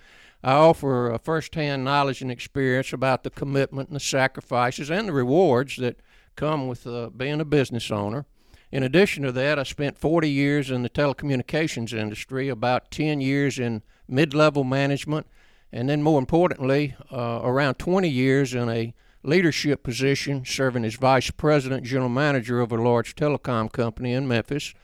[0.45, 5.11] I offer a firsthand knowledge and experience about the commitment and the sacrifices and the
[5.11, 5.99] rewards that
[6.35, 8.27] come with uh, being a business owner.
[8.71, 13.57] In addition to that, I spent 40 years in the telecommunications industry, about 10 years
[13.57, 15.25] in mid-level management,
[15.71, 21.31] and then more importantly, uh, around 20 years in a leadership position, serving as vice
[21.31, 24.75] president, general manager of a large telecom company in Memphis.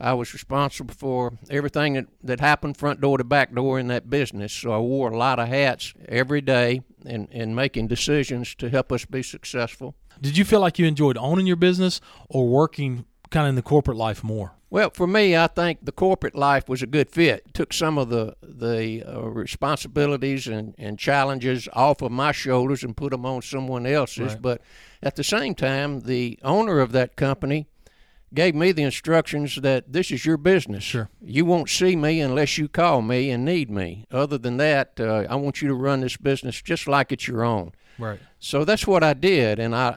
[0.00, 4.08] I was responsible for everything that, that happened front door to back door in that
[4.08, 4.52] business.
[4.52, 8.90] So I wore a lot of hats every day in, in making decisions to help
[8.92, 9.94] us be successful.
[10.20, 13.62] Did you feel like you enjoyed owning your business or working kind of in the
[13.62, 14.54] corporate life more?
[14.70, 17.42] Well, for me, I think the corporate life was a good fit.
[17.46, 22.84] It took some of the the uh, responsibilities and, and challenges off of my shoulders
[22.84, 24.34] and put them on someone else's.
[24.34, 24.42] Right.
[24.42, 24.62] But
[25.02, 27.66] at the same time, the owner of that company
[28.32, 30.84] gave me the instructions that this is your business.
[30.84, 31.08] Sure.
[31.20, 34.06] You won't see me unless you call me and need me.
[34.10, 37.44] Other than that, uh, I want you to run this business just like it's your
[37.44, 37.72] own.
[37.98, 38.18] Right.
[38.38, 39.88] So that's what I did, and I,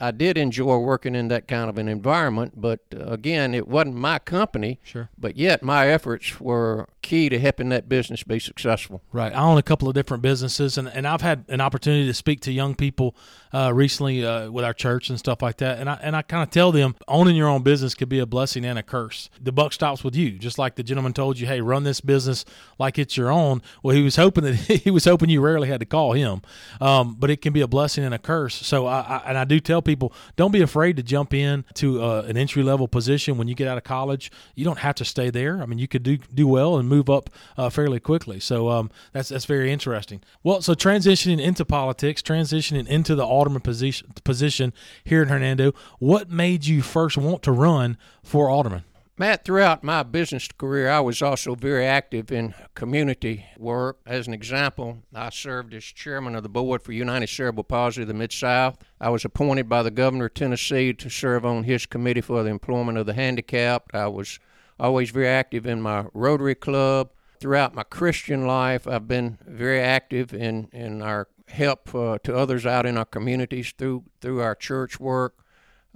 [0.00, 2.60] I, I did enjoy working in that kind of an environment.
[2.60, 4.80] But uh, again, it wasn't my company.
[4.82, 5.08] Sure.
[5.16, 9.02] But yet, my efforts were key to helping that business be successful.
[9.12, 9.34] Right.
[9.34, 12.40] I own a couple of different businesses, and, and I've had an opportunity to speak
[12.40, 13.14] to young people
[13.52, 15.78] uh, recently uh, with our church and stuff like that.
[15.78, 18.24] And I and I kind of tell them owning your own business could be a
[18.24, 19.28] blessing and a curse.
[19.38, 22.46] The buck stops with you, just like the gentleman told you, "Hey, run this business
[22.78, 25.80] like it's your own." Well, he was hoping that he was hoping you rarely had
[25.80, 26.40] to call him,
[26.80, 28.54] um, but it can be a blessing and a curse.
[28.54, 32.02] So I, I, and I do tell people don't be afraid to jump in to
[32.02, 34.32] uh, an entry level position when you get out of college.
[34.54, 35.62] You don't have to stay there.
[35.62, 38.40] I mean, you could do do well and move up uh, fairly quickly.
[38.40, 40.22] So um, that's that's very interesting.
[40.42, 44.72] Well, so transitioning into politics, transitioning into the alderman position position
[45.04, 48.84] here in Hernando, what made you first want to run for alderman?
[49.18, 53.98] Matt, throughout my business career, I was also very active in community work.
[54.06, 58.08] As an example, I served as chairman of the board for United Cerebral Palsy of
[58.08, 58.78] the Mid South.
[59.00, 62.48] I was appointed by the governor of Tennessee to serve on his committee for the
[62.48, 63.94] employment of the handicapped.
[63.94, 64.40] I was
[64.82, 67.10] always very active in my Rotary Club.
[67.40, 72.66] Throughout my Christian life, I've been very active in, in our help uh, to others
[72.66, 75.38] out in our communities through through our church work.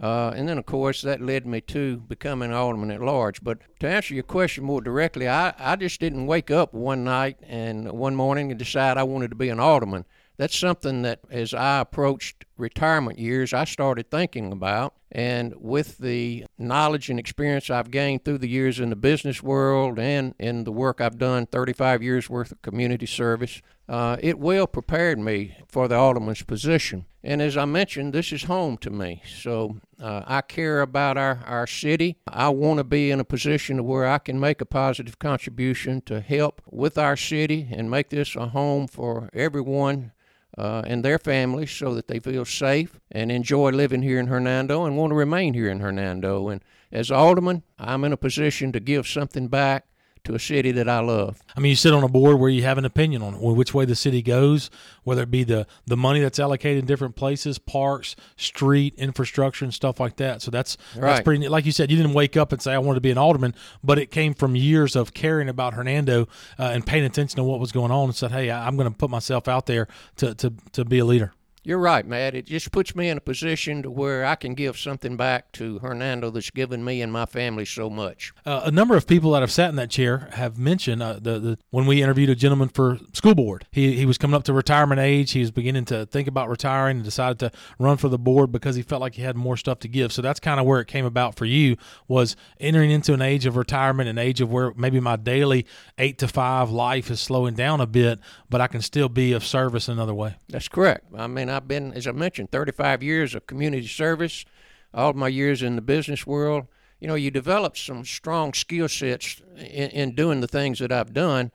[0.01, 3.42] Uh, and then, of course, that led me to becoming an alderman at large.
[3.42, 7.38] But to answer your question more directly, I, I just didn't wake up one night
[7.42, 10.05] and one morning and decide I wanted to be an alderman.
[10.37, 14.94] That's something that, as I approached retirement years, I started thinking about.
[15.11, 19.99] And with the knowledge and experience I've gained through the years in the business world
[19.99, 24.66] and in the work I've done 35 years worth of community service, uh, it well
[24.66, 27.07] prepared me for the alderman's position.
[27.22, 29.22] And as I mentioned, this is home to me.
[29.27, 32.18] So uh, I care about our, our city.
[32.29, 36.20] I want to be in a position where I can make a positive contribution to
[36.20, 40.12] help with our city and make this a home for everyone
[40.59, 44.85] uh, and their families so that they feel safe and enjoy living here in Hernando
[44.85, 46.49] and want to remain here in Hernando.
[46.49, 49.87] And as alderman, I'm in a position to give something back
[50.27, 51.43] to a city that I love.
[51.57, 53.85] I mean, you sit on a board where you have an opinion on which way
[53.85, 54.71] the city goes,
[55.05, 59.73] whether it be the the money that's allocated in different places, parks, street infrastructure, and
[59.73, 60.43] stuff like that.
[60.43, 61.09] So that's right.
[61.09, 61.49] that's pretty.
[61.49, 63.55] Like you said, you didn't wake up and say I wanted to be an alderman,
[63.83, 67.61] but it came from years of caring about Hernando uh, and paying attention to what
[67.61, 69.87] was going on, and said, "Hey, I'm going to put myself out there
[70.17, 71.33] to to to be a leader."
[71.66, 72.37] You're right, Matt.
[72.37, 75.81] It just puts me in a position to where I can give something back to
[75.81, 78.33] Hernando that's given me and my family so much.
[78.44, 81.40] Uh, a number of people that have sat in that chair have mentioned uh, the,
[81.40, 83.66] the when we interviewed a gentleman for school board.
[83.72, 85.33] He he was coming up to retirement age.
[85.33, 87.50] He was beginning to think about retiring and decided to
[87.81, 90.12] run for the board because he felt like he had more stuff to give.
[90.12, 91.76] So that's kind of where it came about for you
[92.07, 95.66] was entering into an age of retirement, an age of where maybe my daily
[95.98, 99.44] eight to five life is slowing down a bit, but I can still be of
[99.44, 100.37] service another way.
[100.48, 101.07] That's correct.
[101.16, 104.45] I mean, I've been, as I mentioned, 35 years of community service,
[104.92, 106.66] all my years in the business world.
[107.01, 111.12] You know, you develop some strong skill sets in, in doing the things that I've
[111.12, 111.51] done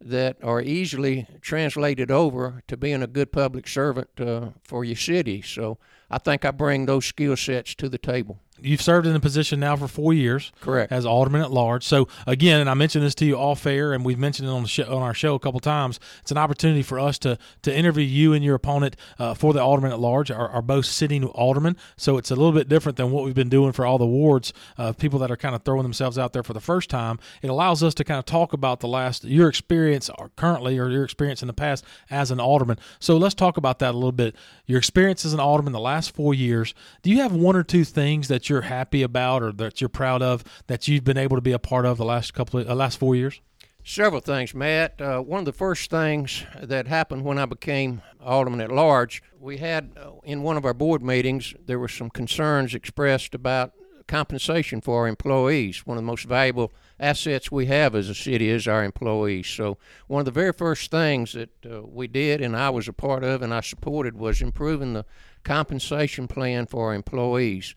[0.00, 5.40] that are easily translated over to being a good public servant uh, for your city.
[5.40, 5.78] So
[6.10, 8.38] I think I bring those skill sets to the table.
[8.64, 11.84] You've served in the position now for four years, correct, as alderman at large.
[11.84, 14.62] So again, and I mentioned this to you all fair, and we've mentioned it on
[14.62, 16.00] the show, on our show a couple times.
[16.22, 19.60] It's an opportunity for us to to interview you and your opponent uh, for the
[19.60, 20.30] alderman at large.
[20.30, 23.50] Are, are both sitting aldermen, so it's a little bit different than what we've been
[23.50, 24.52] doing for all the wards.
[24.78, 27.18] Uh, people that are kind of throwing themselves out there for the first time.
[27.42, 30.88] It allows us to kind of talk about the last your experience or currently or
[30.88, 32.78] your experience in the past as an alderman.
[32.98, 34.34] So let's talk about that a little bit.
[34.64, 36.72] Your experience as an alderman the last four years.
[37.02, 40.22] Do you have one or two things that you're happy about or that you're proud
[40.22, 42.74] of that you've been able to be a part of the last couple of uh,
[42.74, 43.40] last four years?
[43.86, 44.98] Several things, Matt.
[45.00, 49.58] Uh, one of the first things that happened when I became alderman at large, we
[49.58, 53.74] had uh, in one of our board meetings there were some concerns expressed about
[54.06, 55.86] compensation for our employees.
[55.86, 59.48] One of the most valuable assets we have as a city is our employees.
[59.48, 62.92] So one of the very first things that uh, we did, and I was a
[62.92, 65.04] part of, and I supported, was improving the
[65.42, 67.74] compensation plan for our employees.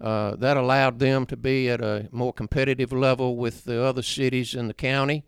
[0.00, 4.54] Uh, that allowed them to be at a more competitive level with the other cities
[4.54, 5.24] in the county.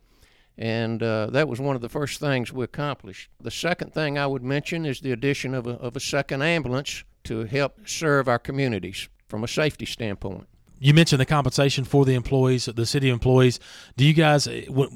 [0.57, 3.29] And uh, that was one of the first things we accomplished.
[3.41, 7.03] The second thing I would mention is the addition of a, of a second ambulance
[7.25, 10.47] to help serve our communities from a safety standpoint
[10.83, 13.57] you mentioned the compensation for the employees, the city employees.
[13.95, 14.49] Do you guys?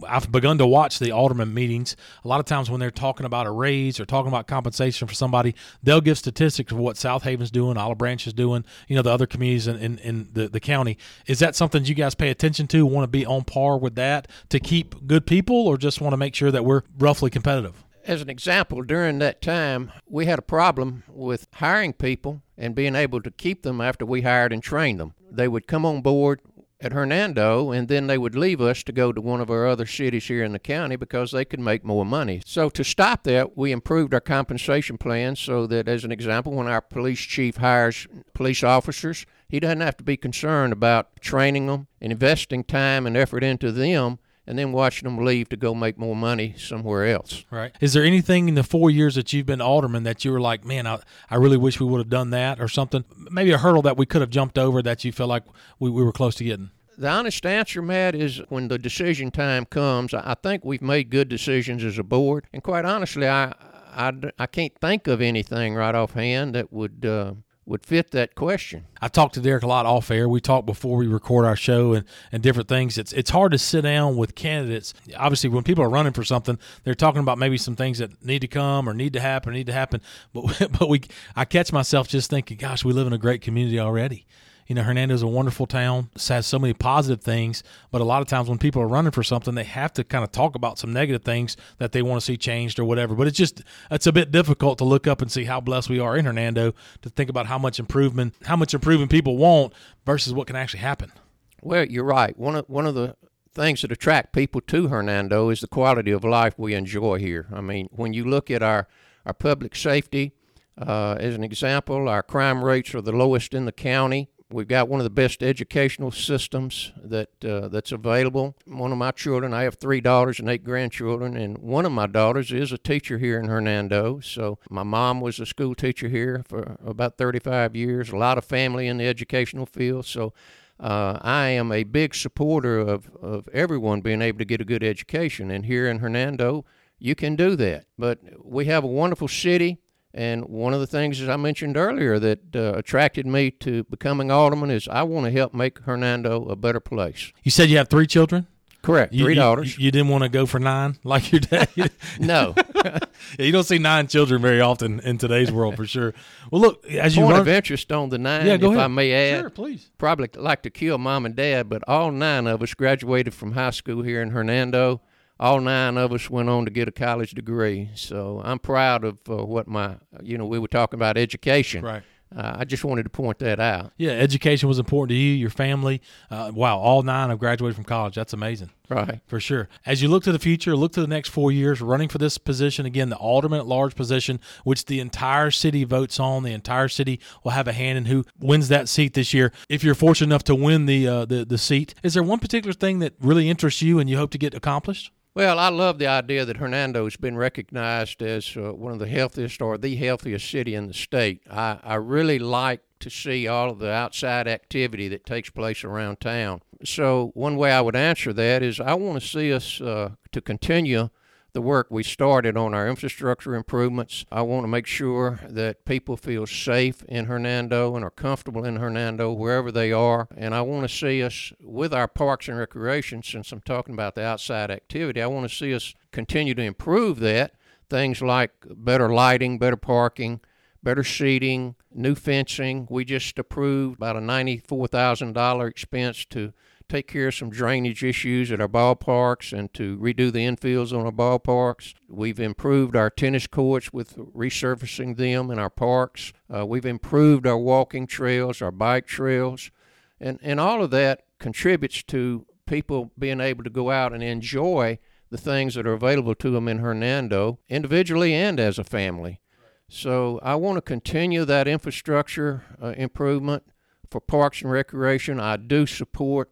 [0.06, 1.96] I've begun to watch the alderman meetings.
[2.26, 5.14] A lot of times when they're talking about a raise or talking about compensation for
[5.14, 9.12] somebody, they'll give statistics of what Southaven's doing, Olive Branch is doing, you know, the
[9.12, 10.98] other communities in, in, in the, the county.
[11.26, 12.86] Is that something you guys pay attention to?
[12.86, 16.18] Want to be on par with that to keep good people, or just want to
[16.18, 17.86] make sure that we're roughly competitive?
[18.08, 22.96] As an example, during that time, we had a problem with hiring people and being
[22.96, 25.14] able to keep them after we hired and trained them.
[25.30, 26.42] They would come on board
[26.80, 29.86] at Hernando, and then they would leave us to go to one of our other
[29.86, 32.42] cities here in the county because they could make more money.
[32.46, 36.68] So, to stop that, we improved our compensation plan so that, as an example, when
[36.68, 41.88] our police chief hires police officers, he doesn't have to be concerned about training them
[42.00, 45.98] and investing time and effort into them and then watching them leave to go make
[45.98, 47.44] more money somewhere else.
[47.52, 47.72] Right.
[47.82, 50.64] Is there anything in the four years that you've been alderman that you were like,
[50.64, 53.04] man, I, I really wish we would have done that or something?
[53.30, 55.44] Maybe a hurdle that we could have jumped over that you feel like
[55.80, 56.72] we, we were close to getting?
[56.98, 61.30] The honest answer, Matt, is when the decision time comes, I think we've made good
[61.30, 62.48] decisions as a board.
[62.52, 63.54] And quite honestly, I,
[63.94, 67.34] I, I can't think of anything right offhand that would uh,
[67.68, 68.86] would fit that question.
[69.02, 70.30] I talked to Derek a lot off air.
[70.30, 72.98] We talked before we record our show and, and different things.
[72.98, 74.94] It's it's hard to sit down with candidates.
[75.18, 78.40] Obviously, when people are running for something, they're talking about maybe some things that need
[78.40, 80.02] to come or need to happen, need to happen.
[80.34, 81.02] But but we
[81.36, 84.26] I catch myself just thinking, gosh, we live in a great community already.
[84.68, 86.10] You know, Hernando's a wonderful town.
[86.28, 89.24] Has so many positive things, but a lot of times when people are running for
[89.24, 92.26] something, they have to kind of talk about some negative things that they want to
[92.26, 93.16] see changed or whatever.
[93.16, 96.00] But it's just it's a bit difficult to look up and see how blessed we
[96.00, 99.74] are in Hernando to think about how much improvement, how much improvement people want
[100.06, 101.14] versus what can actually happen.
[101.62, 102.38] Well, you're right.
[102.38, 103.16] One of one of the
[103.54, 107.48] things that attract people to Hernando is the quality of life we enjoy here.
[107.54, 108.88] I mean, when you look at our
[109.26, 110.34] our public safety,
[110.78, 114.30] uh, as an example, our crime rates are the lowest in the county.
[114.50, 118.56] We've got one of the best educational systems that uh, that's available.
[118.66, 122.08] One of my children, I have three daughters and eight grandchildren, and one of my
[122.08, 124.22] daughters is a teacher here in Hernando.
[124.22, 128.10] So my mom was a school teacher here for about 35 years.
[128.10, 130.06] A lot of family in the educational field.
[130.06, 130.34] So
[130.80, 134.84] uh, I am a big supporter of, of everyone being able to get a good
[134.84, 135.52] education.
[135.52, 136.64] And here in Hernando,
[137.00, 137.86] you can do that.
[137.98, 139.80] But we have a wonderful city.
[140.18, 144.32] And one of the things, as I mentioned earlier, that uh, attracted me to becoming
[144.32, 147.32] alderman is I want to help make Hernando a better place.
[147.44, 148.48] You said you have three children?
[148.82, 149.14] Correct.
[149.14, 149.78] You, Three you- daughters.
[149.78, 151.68] You, didn't want to go for nine like your dad?
[152.20, 152.56] no.
[152.84, 153.00] yeah,
[153.38, 156.14] you don't see nine children very often in today's world for sure.
[156.52, 158.86] Well, look, as you Point run, of interest on the nine, yeah, go if ahead.
[158.86, 159.40] I may add.
[159.42, 159.92] Sure, please.
[159.98, 163.72] Probably like to kill mom and dad, but all nine of us graduated from high
[163.72, 165.02] school here in Hernando.
[165.40, 167.90] All nine of us went on to get a college degree.
[167.96, 171.84] So I'm proud of uh, what my, you know, we were talking about education.
[171.84, 172.04] Right.
[172.36, 173.94] Uh, I just wanted to point that out.
[173.98, 176.02] Yeah, education was important to you, your family.
[176.30, 178.16] Uh, wow, all nine have graduated from college.
[178.16, 178.70] That's amazing.
[178.90, 179.22] Right.
[179.28, 179.70] For sure.
[179.86, 182.38] As you look to the future, look to the next four years, running for this
[182.38, 186.44] position again, the alderman at large position, which the entire city votes on.
[186.44, 189.54] The entire city will have a hand in who wins that seat this year.
[189.70, 192.74] If you're fortunate enough to win the uh, the the seat, is there one particular
[192.74, 195.12] thing that really interests you and you hope to get accomplished?
[195.38, 199.08] Well, I love the idea that Hernando has been recognized as uh, one of the
[199.08, 201.44] healthiest or the healthiest city in the state.
[201.48, 206.22] I, I really like to see all of the outside activity that takes place around
[206.22, 206.62] town.
[206.84, 210.42] So, one way I would answer that is I want to see us uh, to
[210.42, 211.10] continue
[211.58, 214.24] the work we started on our infrastructure improvements.
[214.32, 218.76] I want to make sure that people feel safe in Hernando and are comfortable in
[218.76, 220.28] Hernando wherever they are.
[220.38, 224.14] And I want to see us with our parks and recreation, since I'm talking about
[224.14, 227.54] the outside activity, I want to see us continue to improve that.
[227.90, 230.42] Things like better lighting, better parking,
[230.84, 232.86] better seating, new fencing.
[232.88, 236.54] We just approved about a $94,000 expense to
[236.90, 241.06] take care of some drainage issues at our ballparks and to redo the infields on
[241.06, 241.94] our ballparks.
[242.08, 246.34] We've improved our tennis courts with resurfacing them in our parks.
[246.54, 249.72] Uh, we've improved our walking trails, our bike trails,
[250.20, 255.00] and, and all of that contributes to people being able to go out and enjoy
[255.30, 259.42] the things that are available to them in Hernando, individually and as a family.
[259.90, 263.64] So I want to continue that infrastructure uh, improvement
[264.10, 265.40] for parks and recreation.
[265.40, 266.52] I do support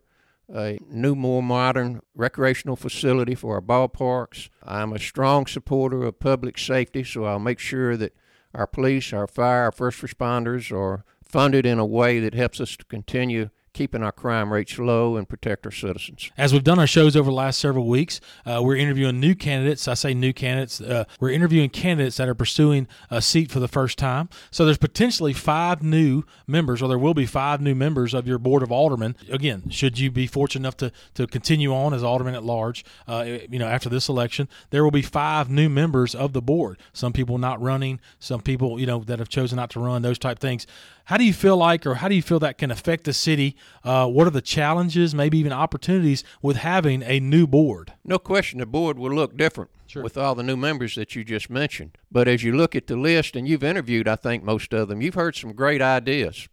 [0.53, 4.49] a new, more modern recreational facility for our ballparks.
[4.63, 8.15] I'm a strong supporter of public safety, so I'll make sure that
[8.53, 12.77] our police, our fire, our first responders are funded in a way that helps us
[12.77, 16.31] to continue keeping our crime rates low and protect our citizens.
[16.37, 19.87] As we've done our shows over the last several weeks, uh, we're interviewing new candidates.
[19.87, 20.79] I say new candidates.
[20.79, 24.29] Uh, we're interviewing candidates that are pursuing a seat for the first time.
[24.49, 28.39] So there's potentially five new members, or there will be five new members of your
[28.39, 29.17] board of aldermen.
[29.29, 33.25] Again, should you be fortunate enough to, to continue on as alderman at large, uh,
[33.49, 36.77] you know, after this election, there will be five new members of the board.
[36.93, 40.17] Some people not running, some people, you know, that have chosen not to run, those
[40.17, 40.65] type things.
[41.05, 43.55] How do you feel like, or how do you feel that can affect the city?
[43.83, 47.93] Uh, what are the challenges, maybe even opportunities with having a new board?
[48.03, 49.69] No question the board will look different.
[50.03, 51.95] with all the new members that you just mentioned.
[52.11, 54.99] But as you look at the list, and you've interviewed, I think, most of them,
[54.99, 56.47] you've heard some great ideas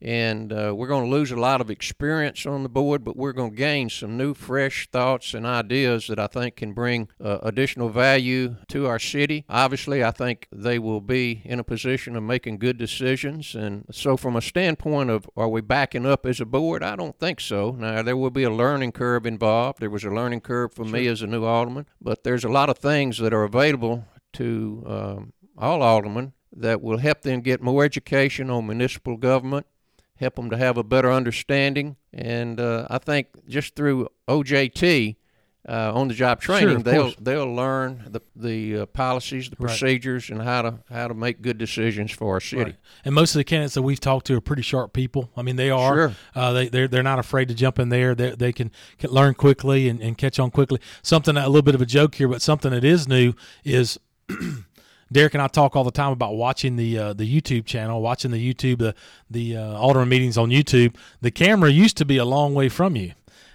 [0.00, 3.32] and uh, we're going to lose a lot of experience on the board, but we're
[3.32, 7.38] going to gain some new, fresh thoughts and ideas that I think can bring uh,
[7.42, 9.44] additional value to our city.
[9.48, 13.54] Obviously, I think they will be in a position of making good decisions.
[13.54, 17.18] And so, from a standpoint of are we backing up as a board, I don't
[17.18, 17.72] think so.
[17.72, 19.80] Now, there will be a learning curve involved.
[19.80, 20.92] There was a learning curve for sure.
[20.92, 24.04] me as a new alderman, but there's a lot of things that are available
[24.34, 29.66] to um, all aldermen that will help them get more education on municipal government
[30.18, 31.96] help them to have a better understanding.
[32.12, 35.16] And uh, I think just through OJT,
[35.68, 37.16] uh, on the job training, sure, they'll course.
[37.20, 39.68] they'll learn the the uh, policies, the Right.
[39.68, 42.62] procedures, and how to how to make good decisions for our city.
[42.62, 42.76] Right.
[43.04, 45.30] And most of the candidates that we've talked to are pretty sharp people.
[45.36, 45.94] I mean, they are.
[45.94, 46.12] Sure.
[46.34, 48.14] Uh, they they're, they're not afraid to jump in there.
[48.14, 50.80] They, they can, can learn quickly and, and catch on quickly.
[51.02, 53.98] Something a little bit of a joke here, but something that is new is.
[55.10, 58.30] Derek and I talk all the time about watching the uh, the YouTube channel, watching
[58.30, 58.94] the YouTube the
[59.30, 60.96] the uh, alderman meetings on YouTube.
[61.20, 63.12] The camera used to be a long way from you,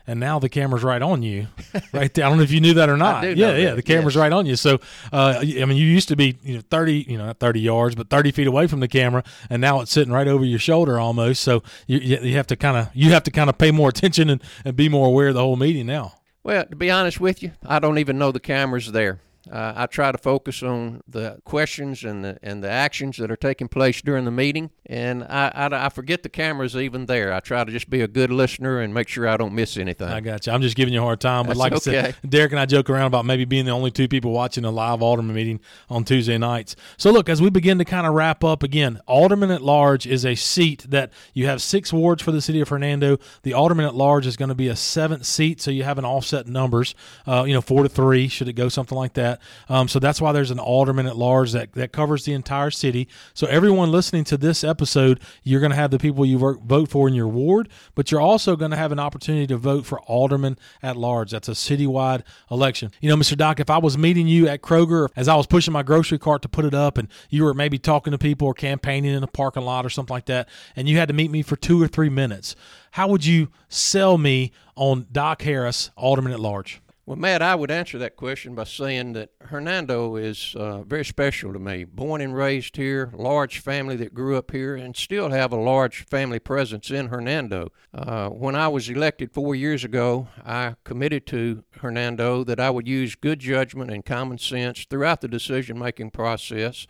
[0.08, 1.48] and now the camera's right on you,
[1.94, 2.26] right there.
[2.26, 3.24] I don't know if you knew that or not.
[3.38, 4.22] yeah, yeah, the camera's yes.
[4.22, 4.56] right on you.
[4.56, 4.80] So,
[5.12, 7.96] uh, I mean, you used to be you know thirty, you know, not thirty yards,
[7.96, 11.00] but thirty feet away from the camera, and now it's sitting right over your shoulder
[11.00, 11.44] almost.
[11.44, 13.90] So you you you have to kind of you have to kind of pay more
[13.94, 16.16] attention and, and be more aware of the whole meeting now.
[16.44, 19.20] Well, to be honest with you, I don't even know the camera's there.
[19.52, 23.36] Uh, I try to focus on the questions and the and the actions that are
[23.36, 27.34] taking place during the meeting, and I, I, I forget the camera's even there.
[27.34, 30.08] I try to just be a good listener and make sure I don't miss anything.
[30.08, 30.54] I got you.
[30.54, 32.66] I'm just giving you a hard time, but That's like I said, Derek and I
[32.66, 36.06] joke around about maybe being the only two people watching a live alderman meeting on
[36.06, 36.78] Tuesday nights.
[36.96, 40.26] So look, as we begin to kind of wrap up again, alderman at large is
[40.26, 43.18] a seat that you have six wards for the city of Hernando.
[43.42, 46.06] The alderman at large is going to be a seventh seat, so you have an
[46.06, 46.96] offset numbers.
[47.28, 49.33] Uh, you know, four to three should it go something like that.
[49.70, 53.08] Um, so that's why there's an alderman at large that that covers the entire city.
[53.34, 56.90] So everyone listening to this episode, you're going to have the people you vote vote
[56.90, 60.00] for in your ward, but you're also going to have an opportunity to vote for
[60.02, 61.32] alderman at large.
[61.32, 62.92] That's a citywide election.
[63.02, 63.38] You know, Mr.
[63.38, 66.42] Doc, if I was meeting you at Kroger as I was pushing my grocery cart
[66.44, 69.28] to put it up, and you were maybe talking to people or campaigning in a
[69.28, 71.88] parking lot or something like that, and you had to meet me for two or
[71.88, 72.56] three minutes,
[72.92, 76.83] how would you sell me on Doc Harris, alderman at large?
[77.06, 81.52] Well, Matt, I would answer that question by saying that Hernando is uh, very special
[81.52, 81.84] to me.
[81.84, 86.06] Born and raised here, large family that grew up here, and still have a large
[86.06, 87.74] family presence in Hernando.
[87.94, 92.88] Uh, when I was elected four years ago, I committed to Hernando that I would
[92.88, 96.88] use good judgment and common sense throughout the decision making process,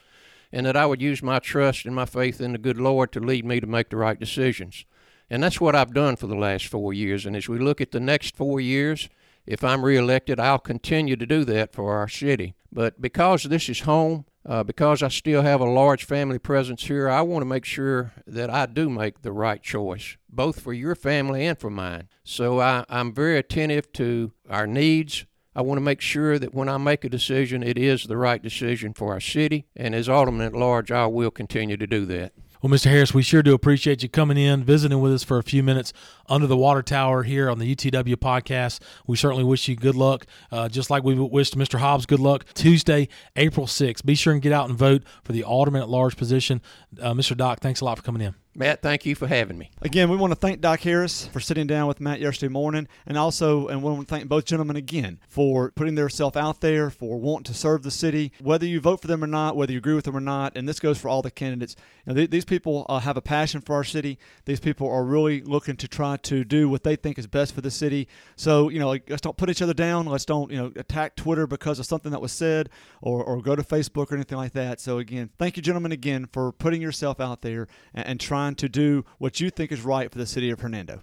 [0.51, 3.19] and that I would use my trust and my faith in the good Lord to
[3.19, 4.85] lead me to make the right decisions.
[5.27, 7.25] And that's what I've done for the last four years.
[7.25, 9.09] And as we look at the next four years,
[9.45, 12.55] if I'm reelected, I'll continue to do that for our city.
[12.71, 17.09] But because this is home, uh, because I still have a large family presence here,
[17.09, 20.95] I want to make sure that I do make the right choice, both for your
[20.95, 22.09] family and for mine.
[22.23, 25.25] So I, I'm very attentive to our needs.
[25.55, 28.41] I want to make sure that when I make a decision, it is the right
[28.41, 29.67] decision for our city.
[29.75, 32.33] And as Alderman at large, I will continue to do that.
[32.63, 32.85] Well, Mr.
[32.85, 35.91] Harris, we sure do appreciate you coming in, visiting with us for a few minutes
[36.29, 38.79] under the water tower here on the UTW podcast.
[39.05, 41.79] We certainly wish you good luck, uh, just like we wished Mr.
[41.79, 44.05] Hobbs good luck Tuesday, April 6th.
[44.05, 46.61] Be sure and get out and vote for the alderman at large position.
[47.01, 47.35] Uh, Mr.
[47.35, 48.33] Doc, thanks a lot for coming in.
[48.55, 49.71] Matt, thank you for having me.
[49.81, 53.17] Again, we want to thank Doc Harris for sitting down with Matt yesterday morning, and
[53.17, 57.19] also, and we want to thank both gentlemen again for putting themselves out there, for
[57.19, 59.95] wanting to serve the city, whether you vote for them or not, whether you agree
[59.95, 60.55] with them or not.
[60.55, 61.75] And this goes for all the candidates.
[62.05, 64.19] You know, th- these people uh, have a passion for our city.
[64.45, 67.61] These people are really looking to try to do what they think is best for
[67.61, 68.07] the city.
[68.35, 70.05] So, you know, like, let's don't put each other down.
[70.05, 72.69] Let's don't, you know, attack Twitter because of something that was said,
[73.01, 74.79] or, or go to Facebook or anything like that.
[74.79, 78.67] So, again, thank you, gentlemen, again for putting yourself out there and, and trying to
[78.67, 80.99] do what you think is right for the city of Hernando.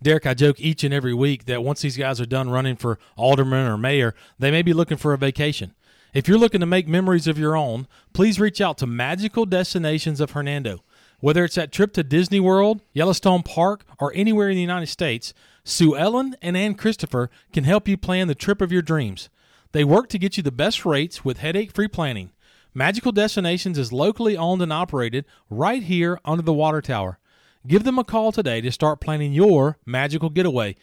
[0.00, 3.00] Derek, I joke each and every week that once these guys are done running for
[3.16, 5.74] alderman or mayor, they may be looking for a vacation.
[6.12, 10.20] If you're looking to make memories of your own, please reach out to Magical Destinations
[10.20, 10.84] of Hernando.
[11.18, 15.34] Whether it's that trip to Disney World, Yellowstone Park, or anywhere in the United States,
[15.64, 19.28] Sue Ellen and Ann Christopher can help you plan the trip of your dreams.
[19.72, 22.30] They work to get you the best rates with headache free planning.
[22.76, 27.20] Magical Destinations is locally owned and operated right here under the water tower.
[27.68, 30.74] Give them a call today to start planning your magical getaway.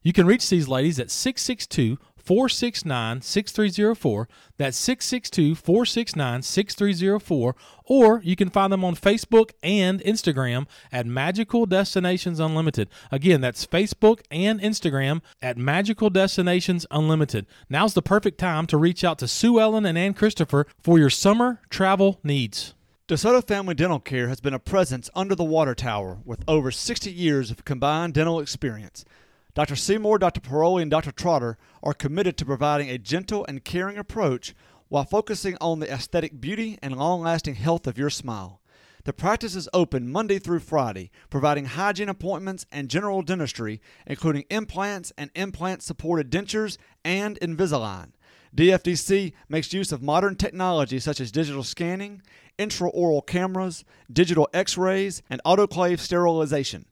[0.00, 4.28] You can reach these ladies at 662 469 6304.
[4.56, 7.56] That's 662 469 6304.
[7.84, 12.88] Or you can find them on Facebook and Instagram at Magical Destinations Unlimited.
[13.10, 17.46] Again, that's Facebook and Instagram at Magical Destinations Unlimited.
[17.68, 21.10] Now's the perfect time to reach out to Sue Ellen and Ann Christopher for your
[21.10, 22.74] summer travel needs.
[23.10, 27.10] DeSoto Family Dental Care has been a presence under the water tower with over 60
[27.10, 29.04] years of combined dental experience.
[29.54, 29.74] Dr.
[29.74, 30.40] Seymour, Dr.
[30.40, 31.10] Paroli, and Dr.
[31.10, 34.54] Trotter are committed to providing a gentle and caring approach
[34.88, 38.60] while focusing on the aesthetic beauty and long lasting health of your smile.
[39.04, 45.12] The practice is open Monday through Friday, providing hygiene appointments and general dentistry, including implants
[45.16, 48.12] and implant supported dentures and Invisalign.
[48.54, 52.20] DFDC makes use of modern technology such as digital scanning,
[52.58, 56.84] intraoral cameras, digital x rays, and autoclave sterilization.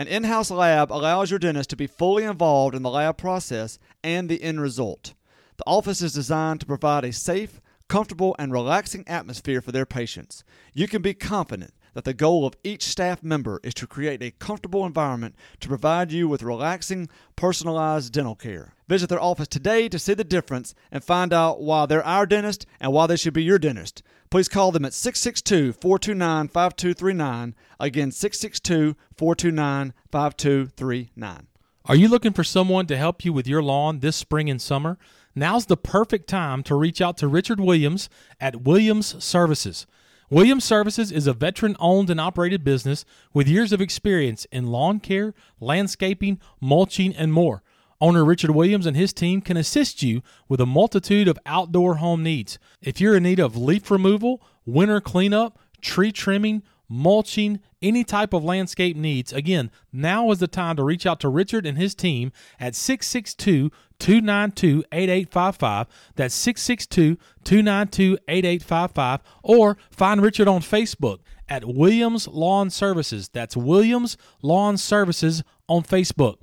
[0.00, 3.78] An in house lab allows your dentist to be fully involved in the lab process
[4.02, 5.12] and the end result.
[5.58, 10.42] The office is designed to provide a safe, comfortable, and relaxing atmosphere for their patients.
[10.72, 14.30] You can be confident that the goal of each staff member is to create a
[14.30, 18.72] comfortable environment to provide you with relaxing, personalized dental care.
[18.88, 22.64] Visit their office today to see the difference and find out why they're our dentist
[22.80, 24.02] and why they should be your dentist.
[24.30, 27.54] Please call them at 662 429 5239.
[27.80, 31.46] Again, 662 429 5239.
[31.86, 34.98] Are you looking for someone to help you with your lawn this spring and summer?
[35.34, 38.08] Now's the perfect time to reach out to Richard Williams
[38.40, 39.88] at Williams Services.
[40.30, 43.04] Williams Services is a veteran owned and operated business
[43.34, 47.64] with years of experience in lawn care, landscaping, mulching, and more.
[48.00, 52.22] Owner Richard Williams and his team can assist you with a multitude of outdoor home
[52.22, 52.58] needs.
[52.80, 58.42] If you're in need of leaf removal, winter cleanup, tree trimming, mulching, any type of
[58.42, 62.32] landscape needs, again, now is the time to reach out to Richard and his team
[62.58, 65.86] at 662 292 8855.
[66.16, 69.20] That's 662 292 8855.
[69.42, 73.28] Or find Richard on Facebook at Williams Lawn Services.
[73.28, 76.36] That's Williams Lawn Services on Facebook.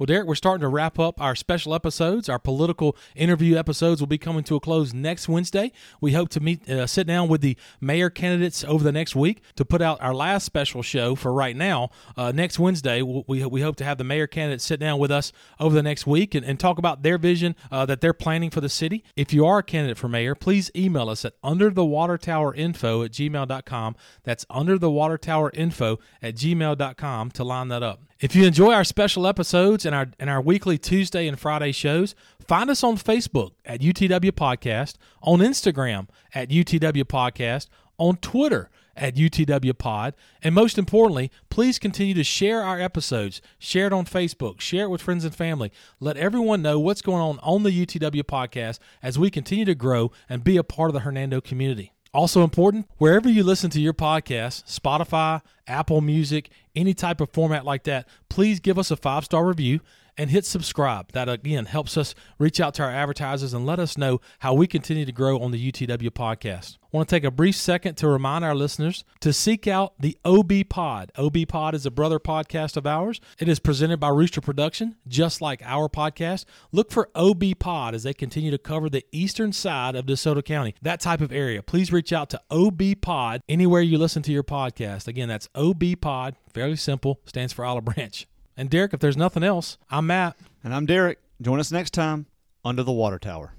[0.00, 2.30] Well, Derek, we're starting to wrap up our special episodes.
[2.30, 5.72] Our political interview episodes will be coming to a close next Wednesday.
[6.00, 9.42] We hope to meet, uh, sit down with the mayor candidates over the next week
[9.56, 11.90] to put out our last special show for right now.
[12.16, 15.34] Uh, next Wednesday, we, we hope to have the mayor candidates sit down with us
[15.58, 18.62] over the next week and, and talk about their vision uh, that they're planning for
[18.62, 19.04] the city.
[19.16, 23.96] If you are a candidate for mayor, please email us at underthewatertowerinfo at gmail.com.
[24.24, 28.09] That's underthewatertowerinfo at gmail.com to line that up.
[28.20, 32.14] If you enjoy our special episodes and our and our weekly Tuesday and Friday shows,
[32.46, 39.14] find us on Facebook at UTW Podcast, on Instagram at UTW Podcast, on Twitter at
[39.14, 43.40] UTW Pod, and most importantly, please continue to share our episodes.
[43.58, 45.72] Share it on Facebook, share it with friends and family.
[45.98, 50.12] Let everyone know what's going on on the UTW Podcast as we continue to grow
[50.28, 51.94] and be a part of the Hernando community.
[52.12, 57.64] Also important, wherever you listen to your podcast, Spotify, Apple Music, any type of format
[57.64, 59.80] like that, please give us a five star review
[60.20, 61.10] and hit subscribe.
[61.12, 64.66] That again helps us reach out to our advertisers and let us know how we
[64.66, 66.76] continue to grow on the UTW podcast.
[66.82, 70.18] I want to take a brief second to remind our listeners to seek out the
[70.26, 71.10] OB Pod.
[71.16, 73.18] OB Pod is a brother podcast of ours.
[73.38, 76.44] It is presented by Rooster Production, just like our podcast.
[76.70, 80.74] Look for OB Pod as they continue to cover the eastern side of DeSoto County,
[80.82, 81.62] that type of area.
[81.62, 85.08] Please reach out to OB Pod anywhere you listen to your podcast.
[85.08, 88.26] Again, that's OB Pod, fairly simple, stands for Olive Branch.
[88.60, 90.36] And Derek, if there's nothing else, I'm Matt.
[90.62, 91.18] And I'm Derek.
[91.40, 92.26] Join us next time
[92.62, 93.54] under the water tower.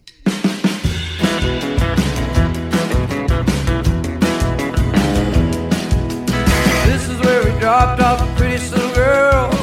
[6.85, 9.60] This is where we dropped off a pretty little girl.